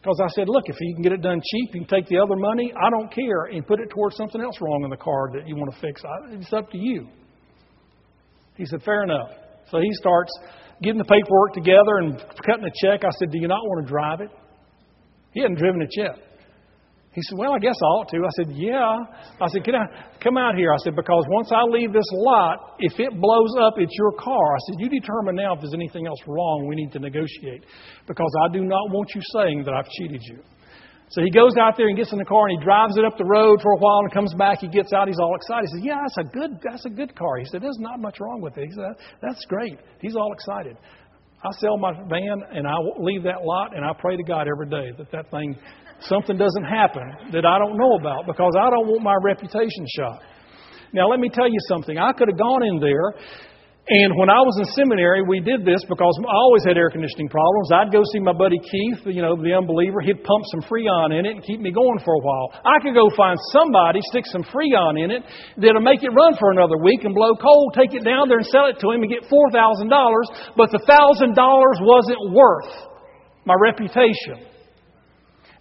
[0.04, 2.18] Because I said, Look, if you can get it done cheap, you can take the
[2.18, 5.32] other money, I don't care, and put it towards something else wrong in the car
[5.34, 6.02] that you want to fix.
[6.32, 7.08] It's up to you.
[8.58, 9.30] He said, Fair enough.
[9.72, 10.32] So he starts
[10.82, 13.06] getting the paperwork together and cutting a check.
[13.06, 14.30] I said, Do you not want to drive it?
[15.32, 16.20] He hadn't driven it yet.
[17.14, 18.18] He said, Well, I guess I ought to.
[18.26, 18.98] I said, Yeah.
[19.40, 19.86] I said, Can I
[20.22, 20.74] come out here?
[20.74, 24.34] I said, Because once I leave this lot, if it blows up, it's your car.
[24.34, 26.66] I said, You determine now if there's anything else wrong.
[26.68, 27.66] We need to negotiate.
[28.08, 30.42] Because I do not want you saying that I've cheated you.
[31.10, 33.18] So he goes out there and gets in the car and he drives it up
[33.20, 34.60] the road for a while and comes back.
[34.62, 35.08] He gets out.
[35.08, 35.70] He's all excited.
[35.70, 38.18] He says, "Yeah, that's a good that's a good car." He said, "There's not much
[38.20, 40.76] wrong with it." He said, "That's great." He's all excited.
[41.46, 44.70] I sell my van and I leave that lot and I pray to God every
[44.70, 45.58] day that that thing
[46.06, 50.22] something doesn't happen that I don't know about because I don't want my reputation shot.
[50.94, 51.98] Now, let me tell you something.
[51.98, 53.18] I could have gone in there,
[53.84, 57.28] and when I was in seminary, we did this because I always had air conditioning
[57.28, 57.68] problems.
[57.68, 60.00] I'd go see my buddy Keith, you know, the unbeliever.
[60.00, 62.56] He'd pump some Freon in it and keep me going for a while.
[62.64, 65.28] I could go find somebody, stick some Freon in it,
[65.60, 68.48] that'll make it run for another week and blow cold, take it down there and
[68.48, 69.52] sell it to him and get $4,000,
[70.56, 71.36] but the $1,000
[71.84, 72.72] wasn't worth
[73.44, 74.53] my reputation.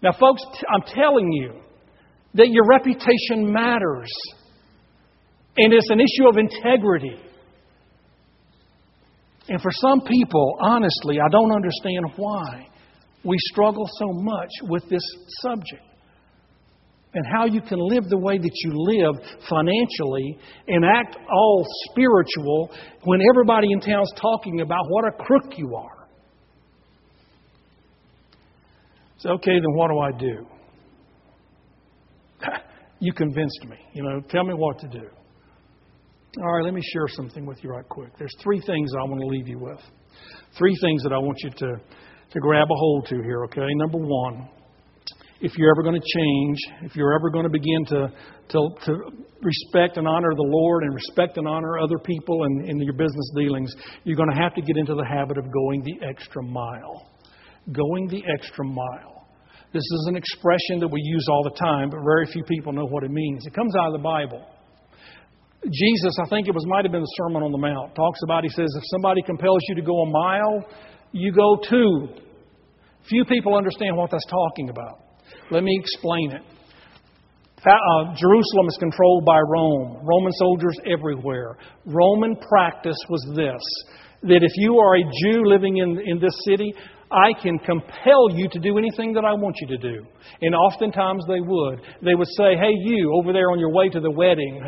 [0.03, 1.61] Now, folks, I'm telling you
[2.35, 4.11] that your reputation matters.
[5.57, 7.17] And it's an issue of integrity.
[9.49, 12.69] And for some people, honestly, I don't understand why
[13.25, 15.03] we struggle so much with this
[15.41, 15.83] subject.
[17.15, 20.39] and how you can live the way that you live financially
[20.69, 22.71] and act all spiritual
[23.05, 26.02] when everybody in town's talking about what a crook you are.
[29.23, 30.47] So, okay, then what do I do?
[32.99, 33.77] you convinced me.
[33.95, 35.07] You know, tell me what to do.
[36.39, 38.11] All right, let me share something with you right quick.
[38.19, 39.79] There's three things I want to leave you with.
[40.59, 41.77] Three things that I want you to,
[42.31, 43.67] to grab a hold to here, okay?
[43.77, 44.49] Number one,
[45.41, 46.59] if you're ever going to change,
[46.91, 48.13] if you're ever going to begin to,
[48.49, 48.93] to, to
[49.41, 53.31] respect and honor the Lord and respect and honor other people in, in your business
[53.37, 57.09] dealings, you're going to have to get into the habit of going the extra mile.
[57.71, 59.12] Going the extra mile.
[59.73, 62.85] This is an expression that we use all the time, but very few people know
[62.85, 63.47] what it means.
[63.47, 64.45] It comes out of the Bible.
[65.65, 68.43] Jesus, I think it was might have been the Sermon on the Mount, talks about,
[68.43, 70.67] he says, if somebody compels you to go a mile,
[71.13, 72.09] you go two.
[73.09, 75.01] Few people understand what that's talking about.
[75.51, 76.43] Let me explain it.
[77.65, 81.57] Uh, Jerusalem is controlled by Rome, Roman soldiers everywhere.
[81.87, 83.63] Roman practice was this
[84.23, 86.75] that if you are a Jew living in, in this city,
[87.13, 90.07] I can compel you to do anything that I want you to do.
[90.41, 91.81] And oftentimes they would.
[92.03, 94.63] They would say, Hey, you over there on your way to the wedding,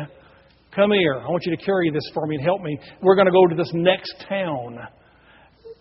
[0.75, 1.15] come here.
[1.19, 2.77] I want you to carry this for me and help me.
[3.01, 4.77] We're going to go to this next town.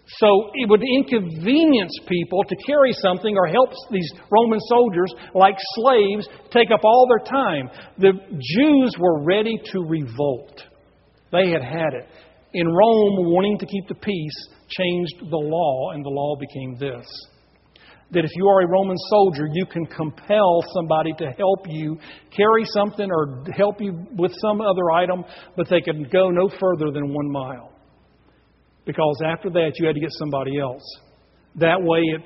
[0.06, 6.28] So it would inconvenience people to carry something or help these Roman soldiers, like slaves,
[6.50, 7.70] take up all their time.
[7.98, 10.62] The Jews were ready to revolt.
[11.32, 12.06] They had had it.
[12.52, 14.48] In Rome, wanting to keep the peace,
[14.78, 17.06] changed the law, and the law became this
[18.10, 21.98] that if you are a Roman soldier, you can compel somebody to help you
[22.30, 25.24] carry something or help you with some other item,
[25.56, 27.74] but they can go no further than one mile
[28.86, 30.84] because after that you had to get somebody else.
[31.56, 32.22] That way it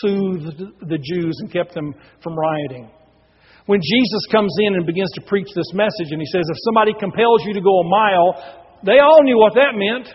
[0.00, 2.90] soothed the Jews and kept them from rioting.
[3.66, 6.92] When Jesus comes in and begins to preach this message and he says, if somebody
[6.98, 8.30] compels you to go a mile,
[8.84, 10.06] they all knew what that meant.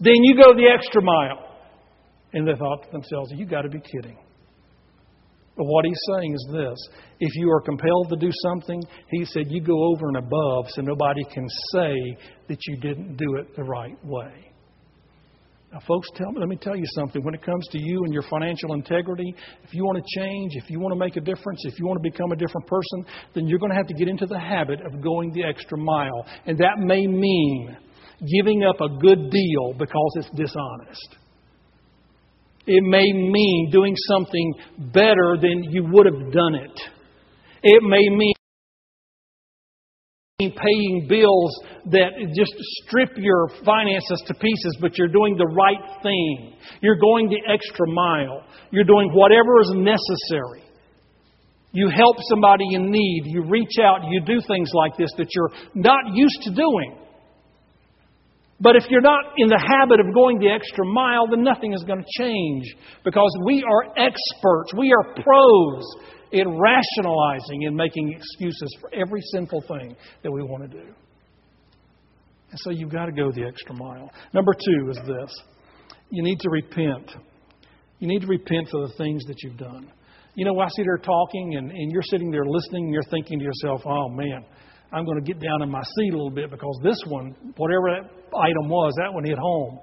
[0.00, 1.44] Then you go the extra mile.
[2.32, 4.18] And they thought to themselves, you got to be kidding.
[5.56, 6.88] But what he's saying is this
[7.20, 8.80] if you are compelled to do something,
[9.10, 12.16] he said, you go over and above so nobody can say
[12.48, 14.52] that you didn't do it the right way.
[15.72, 17.22] Now, folks, tell me, let me tell you something.
[17.22, 19.34] When it comes to you and your financial integrity,
[19.64, 22.02] if you want to change, if you want to make a difference, if you want
[22.02, 24.80] to become a different person, then you're going to have to get into the habit
[24.86, 26.24] of going the extra mile.
[26.46, 27.76] And that may mean
[28.20, 31.16] giving up a good deal because it's dishonest.
[32.66, 34.54] It may mean doing something
[34.92, 36.80] better than you would have done it.
[37.62, 38.34] It may mean
[40.38, 42.52] paying bills that just
[42.84, 46.54] strip your finances to pieces, but you're doing the right thing.
[46.80, 48.44] You're going the extra mile.
[48.70, 50.62] You're doing whatever is necessary.
[51.72, 53.22] You help somebody in need.
[53.26, 54.00] You reach out.
[54.08, 57.07] You do things like this that you're not used to doing.
[58.60, 61.84] But if you're not in the habit of going the extra mile, then nothing is
[61.84, 64.72] going to change because we are experts.
[64.76, 65.84] We are pros
[66.32, 70.86] in rationalizing and making excuses for every sinful thing that we want to do.
[72.50, 74.10] And so you've got to go the extra mile.
[74.34, 75.42] Number two is this
[76.10, 77.12] you need to repent.
[78.00, 79.90] You need to repent for the things that you've done.
[80.34, 83.38] You know, I sit there talking and, and you're sitting there listening and you're thinking
[83.38, 84.44] to yourself, oh man,
[84.92, 87.90] I'm going to get down in my seat a little bit because this one, whatever
[87.90, 89.80] that item was, that one hit home.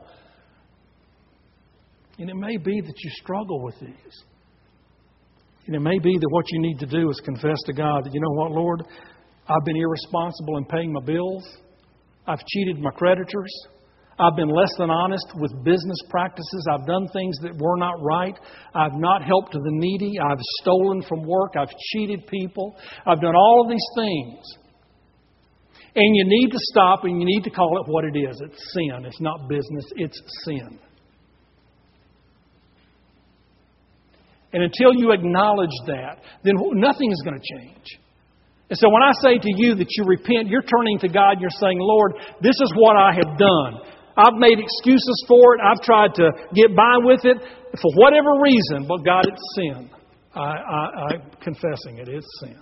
[2.17, 4.23] And it may be that you struggle with these.
[5.67, 8.13] And it may be that what you need to do is confess to God that,
[8.13, 8.83] you know what, Lord,
[9.47, 11.43] I've been irresponsible in paying my bills.
[12.27, 13.51] I've cheated my creditors.
[14.17, 16.67] I've been less than honest with business practices.
[16.71, 18.37] I've done things that were not right.
[18.73, 20.13] I've not helped the needy.
[20.19, 21.53] I've stolen from work.
[21.59, 22.75] I've cheated people.
[23.05, 24.64] I've done all of these things.
[25.95, 28.41] And you need to stop and you need to call it what it is.
[28.43, 29.05] It's sin.
[29.05, 30.79] It's not business, it's sin.
[34.51, 37.85] And until you acknowledge that, then nothing is going to change.
[38.69, 41.41] And so when I say to you that you repent, you're turning to God and
[41.41, 43.73] you're saying, Lord, this is what I have done.
[44.17, 45.61] I've made excuses for it.
[45.61, 47.37] I've tried to get by with it
[47.81, 49.89] for whatever reason, but God, it's sin.
[50.33, 52.07] I, I, I'm confessing it.
[52.07, 52.59] It's sin.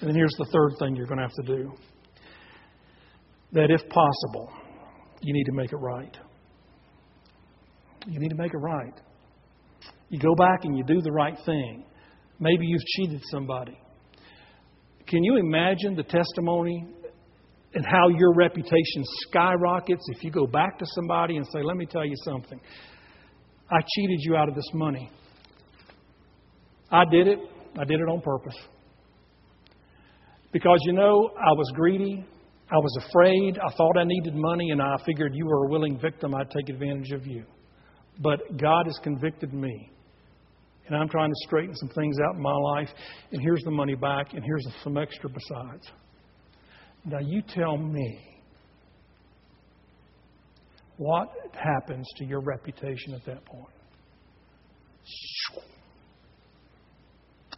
[0.00, 1.72] And then here's the third thing you're going to have to do
[3.52, 4.52] that if possible,
[5.22, 6.16] you need to make it right.
[8.06, 9.00] You need to make it right.
[10.10, 11.84] You go back and you do the right thing.
[12.38, 13.78] Maybe you've cheated somebody.
[15.06, 16.86] Can you imagine the testimony
[17.74, 21.86] and how your reputation skyrockets if you go back to somebody and say, Let me
[21.86, 22.60] tell you something.
[23.70, 25.10] I cheated you out of this money.
[26.90, 27.38] I did it.
[27.78, 28.56] I did it on purpose.
[30.52, 32.24] Because, you know, I was greedy.
[32.70, 33.58] I was afraid.
[33.58, 36.34] I thought I needed money, and I figured you were a willing victim.
[36.34, 37.44] I'd take advantage of you.
[38.20, 39.90] But God has convicted me.
[40.86, 42.88] And I'm trying to straighten some things out in my life.
[43.32, 45.86] And here's the money back, and here's some extra besides.
[47.04, 48.20] Now, you tell me
[50.96, 53.68] what happens to your reputation at that point?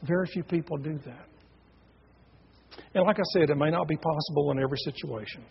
[0.02, 1.26] Very few people do that.
[2.94, 5.44] And like I said, it may not be possible in every situation.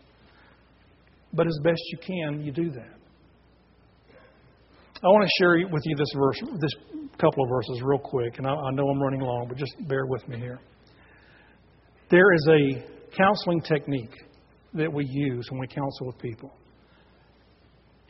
[1.33, 2.97] But as best you can, you do that.
[5.03, 6.71] I want to share with you this verse, this
[7.19, 10.05] couple of verses real quick, and I, I know I'm running long, but just bear
[10.07, 10.59] with me here.
[12.09, 14.13] There is a counseling technique
[14.73, 16.51] that we use when we counsel with people.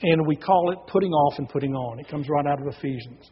[0.01, 1.99] And we call it putting off and putting on.
[1.99, 3.31] It comes right out of Ephesians.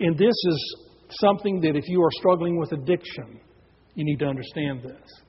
[0.00, 0.76] And this is
[1.20, 3.40] something that if you are struggling with addiction,
[3.94, 5.22] you need to understand this.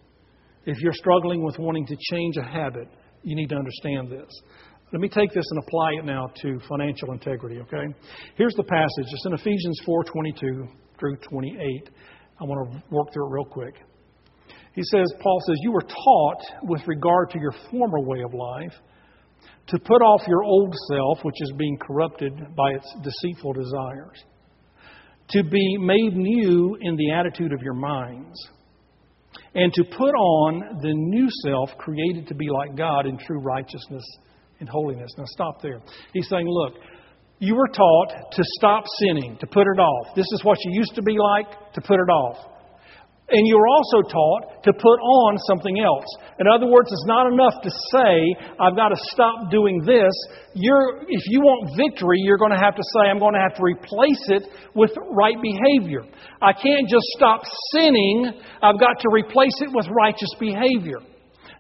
[0.66, 2.88] If you're struggling with wanting to change a habit,
[3.24, 4.30] you need to understand this.
[4.92, 7.94] Let me take this and apply it now to financial integrity, okay?
[8.36, 9.12] Here's the passage.
[9.12, 10.68] It's in Ephesians 4:22
[11.00, 11.90] through 28.
[12.40, 13.76] I want to work through it real quick.
[14.74, 18.74] He says, Paul says, You were taught with regard to your former way of life
[19.68, 24.24] to put off your old self, which is being corrupted by its deceitful desires,
[25.30, 28.38] to be made new in the attitude of your minds,
[29.56, 34.04] and to put on the new self created to be like God in true righteousness
[34.60, 35.12] and holiness.
[35.18, 35.82] Now, stop there.
[36.14, 36.74] He's saying, Look,
[37.40, 40.16] you were taught to stop sinning, to put it off.
[40.16, 42.53] This is what you used to be like, to put it off.
[43.30, 46.06] And you're also taught to put on something else.
[46.40, 50.12] In other words, it's not enough to say, I've got to stop doing this.
[50.54, 53.56] You're, if you want victory, you're going to have to say, I'm going to have
[53.56, 54.44] to replace it
[54.76, 56.04] with right behavior.
[56.42, 58.34] I can't just stop sinning.
[58.62, 61.00] I've got to replace it with righteous behavior.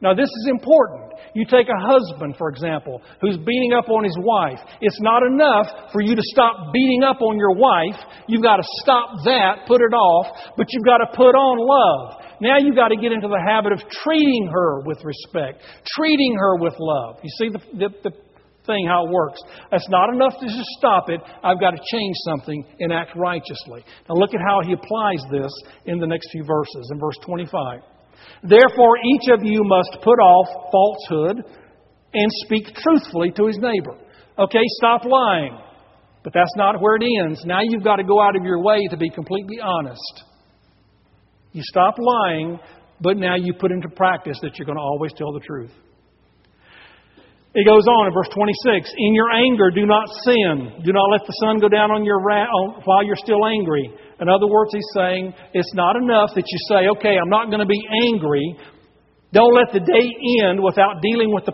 [0.03, 1.13] Now, this is important.
[1.33, 4.59] You take a husband, for example, who's beating up on his wife.
[4.81, 7.95] It's not enough for you to stop beating up on your wife.
[8.27, 10.27] You've got to stop that, put it off,
[10.57, 12.21] but you've got to put on love.
[12.41, 15.63] Now you've got to get into the habit of treating her with respect,
[15.95, 17.23] treating her with love.
[17.23, 18.11] You see the, the, the
[18.67, 19.39] thing, how it works.
[19.71, 21.21] That's not enough to just stop it.
[21.43, 23.87] I've got to change something and act righteously.
[24.09, 25.51] Now look at how he applies this
[25.85, 26.91] in the next few verses.
[26.91, 27.92] In verse 25.
[28.43, 31.45] Therefore, each of you must put off falsehood
[32.13, 33.97] and speak truthfully to his neighbor.
[34.37, 35.57] Okay, stop lying.
[36.23, 37.43] But that's not where it ends.
[37.45, 40.23] Now you've got to go out of your way to be completely honest.
[41.51, 42.59] You stop lying,
[43.01, 45.71] but now you put into practice that you're going to always tell the truth.
[47.53, 50.81] It goes on in verse 26 In your anger, do not sin.
[50.83, 52.19] Do not let the sun go down on your
[52.85, 53.93] while you're still angry.
[54.19, 57.59] In other words, he's saying it's not enough that you say, okay, I'm not going
[57.59, 57.79] to be
[58.09, 58.57] angry.
[59.33, 60.09] Don't let the day
[60.45, 61.53] end without dealing with the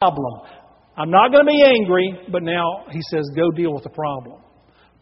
[0.00, 0.42] problem.
[0.96, 4.42] I'm not going to be angry, but now he says, go deal with the problem.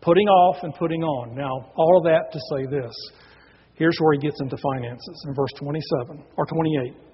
[0.00, 1.34] Putting off and putting on.
[1.34, 2.92] Now, all of that to say this.
[3.74, 7.09] Here's where he gets into finances in verse 27 or 28.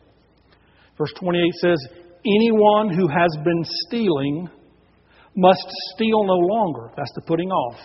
[0.98, 1.78] Verse 28 says,
[2.24, 4.48] Anyone who has been stealing
[5.34, 6.92] must steal no longer.
[6.96, 7.78] That's the putting off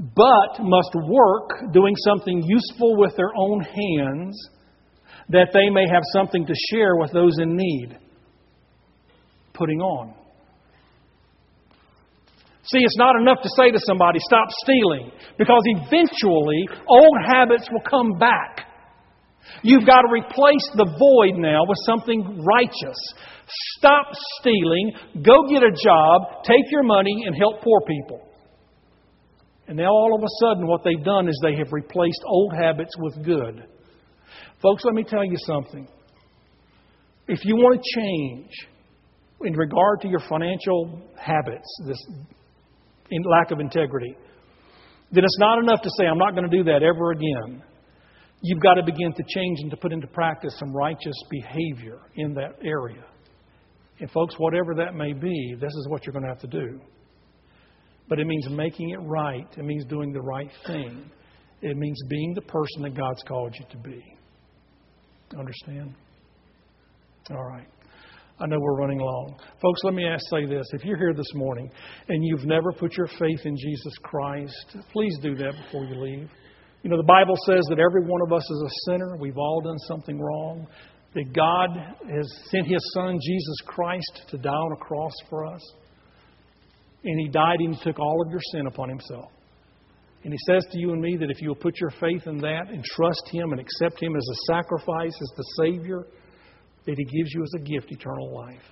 [0.00, 4.48] but must work doing something useful with their own hands
[5.28, 7.98] that they may have something to share with those in need.
[9.52, 10.14] Putting on.
[12.62, 17.82] See, it's not enough to say to somebody, stop stealing, because eventually old habits will
[17.82, 18.66] come back.
[19.62, 22.98] You've got to replace the void now with something righteous.
[23.76, 24.06] Stop
[24.38, 28.26] stealing, go get a job, take your money, and help poor people.
[29.66, 32.90] And now all of a sudden, what they've done is they have replaced old habits
[32.98, 33.64] with good.
[34.62, 35.86] Folks, let me tell you something.
[37.28, 38.50] If you want to change
[39.42, 42.04] in regard to your financial habits, this
[43.10, 44.16] in lack of integrity,
[45.12, 47.62] then it's not enough to say, I'm not going to do that ever again.
[48.42, 52.34] You've got to begin to change and to put into practice some righteous behavior in
[52.34, 53.04] that area.
[53.98, 56.80] And, folks, whatever that may be, this is what you're going to have to do.
[58.08, 59.46] But it means making it right.
[59.56, 61.10] It means doing the right thing.
[61.60, 64.02] It means being the person that God's called you to be.
[65.38, 65.94] Understand?
[67.30, 67.68] All right.
[68.40, 69.38] I know we're running long.
[69.60, 70.66] Folks, let me ask, say this.
[70.72, 71.70] If you're here this morning
[72.08, 76.30] and you've never put your faith in Jesus Christ, please do that before you leave.
[76.82, 79.16] You know, the Bible says that every one of us is a sinner.
[79.16, 80.66] We've all done something wrong.
[81.14, 81.70] That God
[82.08, 85.60] has sent His Son, Jesus Christ, to die on a cross for us.
[87.02, 89.30] And he died and he took all of your sin upon himself.
[90.22, 92.38] And He says to you and me that if you will put your faith in
[92.38, 96.04] that and trust Him and accept Him as a sacrifice, as the Savior,
[96.86, 98.62] that He gives you as a gift eternal life.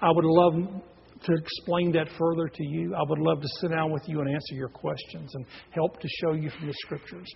[0.00, 0.82] I would love
[1.24, 2.94] to explain that further to you.
[2.94, 6.08] I would love to sit down with you and answer your questions and help to
[6.20, 7.28] show you from the Scriptures.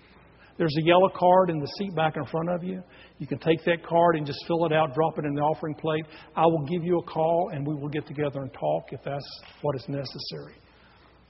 [0.59, 2.82] There's a yellow card in the seat back in front of you.
[3.18, 5.74] You can take that card and just fill it out, drop it in the offering
[5.74, 6.07] plate.
[6.34, 9.28] I will give you a call and we will get together and talk if that's
[9.61, 10.55] what is necessary.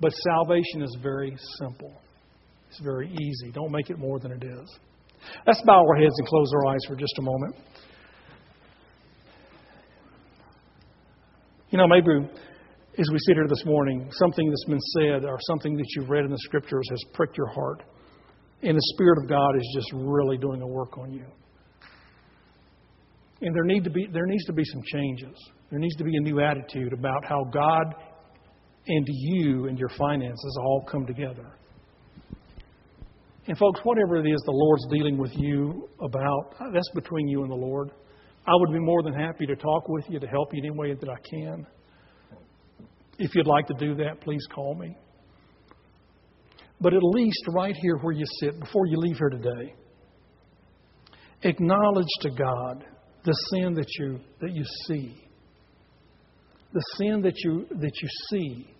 [0.00, 1.92] But salvation is very simple.
[2.68, 3.50] It's very easy.
[3.52, 4.78] Don't make it more than it is.
[5.46, 7.56] Let's bow our heads and close our eyes for just a moment.
[11.76, 12.26] You know, maybe
[12.98, 16.24] as we sit here this morning, something that's been said or something that you've read
[16.24, 17.82] in the scriptures has pricked your heart.
[18.62, 21.26] And the Spirit of God is just really doing a work on you.
[23.42, 25.36] And there, need to be, there needs to be some changes.
[25.68, 27.94] There needs to be a new attitude about how God
[28.86, 31.58] and you and your finances all come together.
[33.48, 37.50] And, folks, whatever it is the Lord's dealing with you about, that's between you and
[37.50, 37.90] the Lord.
[38.46, 40.78] I would be more than happy to talk with you to help you in any
[40.78, 41.66] way that I can.
[43.18, 44.96] If you'd like to do that, please call me.
[46.80, 49.74] But at least right here where you sit, before you leave here today,
[51.42, 52.84] acknowledge to God
[53.24, 55.16] the sin that you, that you see.
[56.72, 58.74] The sin that you, that you see.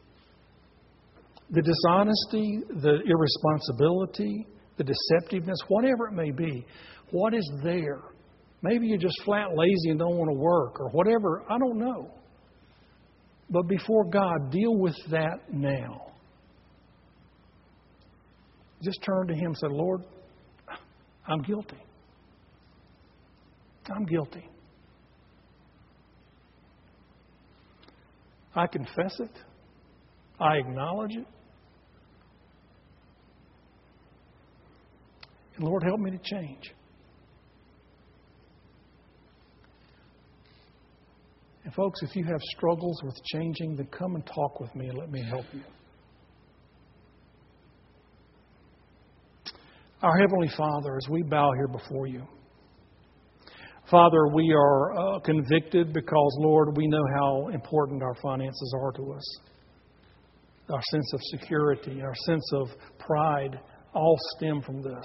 [1.51, 4.47] The dishonesty, the irresponsibility,
[4.77, 6.67] the deceptiveness, whatever it may be.
[7.11, 8.03] What is there?
[8.63, 11.45] Maybe you're just flat lazy and don't want to work or whatever.
[11.49, 12.11] I don't know.
[13.51, 16.13] But before God, deal with that now.
[18.83, 20.03] Just turn to Him and say, Lord,
[21.27, 21.79] I'm guilty.
[23.95, 24.49] I'm guilty.
[28.55, 29.31] I confess it.
[30.41, 31.27] I acknowledge it.
[35.57, 36.73] And Lord, help me to change.
[41.67, 44.97] And folks, if you have struggles with changing, then come and talk with me and
[44.97, 45.63] let me help you.
[50.01, 52.23] Our Heavenly Father, as we bow here before you,
[53.91, 59.13] Father, we are uh, convicted because, Lord, we know how important our finances are to
[59.15, 59.39] us.
[60.71, 62.69] Our sense of security, our sense of
[63.01, 63.59] pride,
[63.93, 65.05] all stem from this.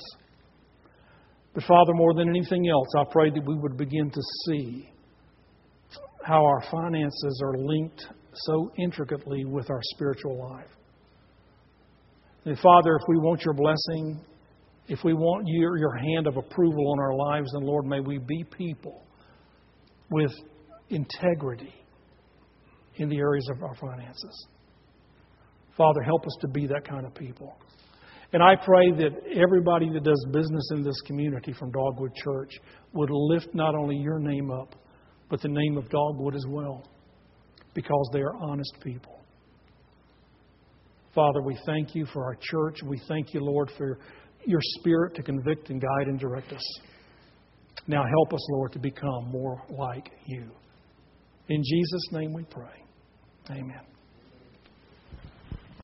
[1.56, 4.91] But, Father, more than anything else, I pray that we would begin to see
[6.24, 10.70] how our finances are linked so intricately with our spiritual life.
[12.46, 14.20] And Father, if we want your blessing,
[14.88, 18.18] if we want your, your hand of approval on our lives, then Lord, may we
[18.18, 19.06] be people
[20.10, 20.32] with
[20.90, 21.74] integrity
[22.96, 24.48] in the areas of our finances.
[25.78, 27.56] Father, help us to be that kind of people.
[28.34, 32.52] And I pray that everybody that does business in this community from Dogwood Church
[32.94, 34.76] would lift not only your name up,
[35.32, 36.84] but the name of Dogwood as well,
[37.74, 39.18] because they are honest people.
[41.16, 42.80] Father, we thank you for our church.
[42.86, 43.98] We thank you, Lord, for
[44.46, 46.64] your spirit to convict and guide and direct us.
[47.88, 50.52] Now help us, Lord, to become more like you.
[51.48, 52.84] In Jesus' name we pray.
[53.50, 53.91] Amen.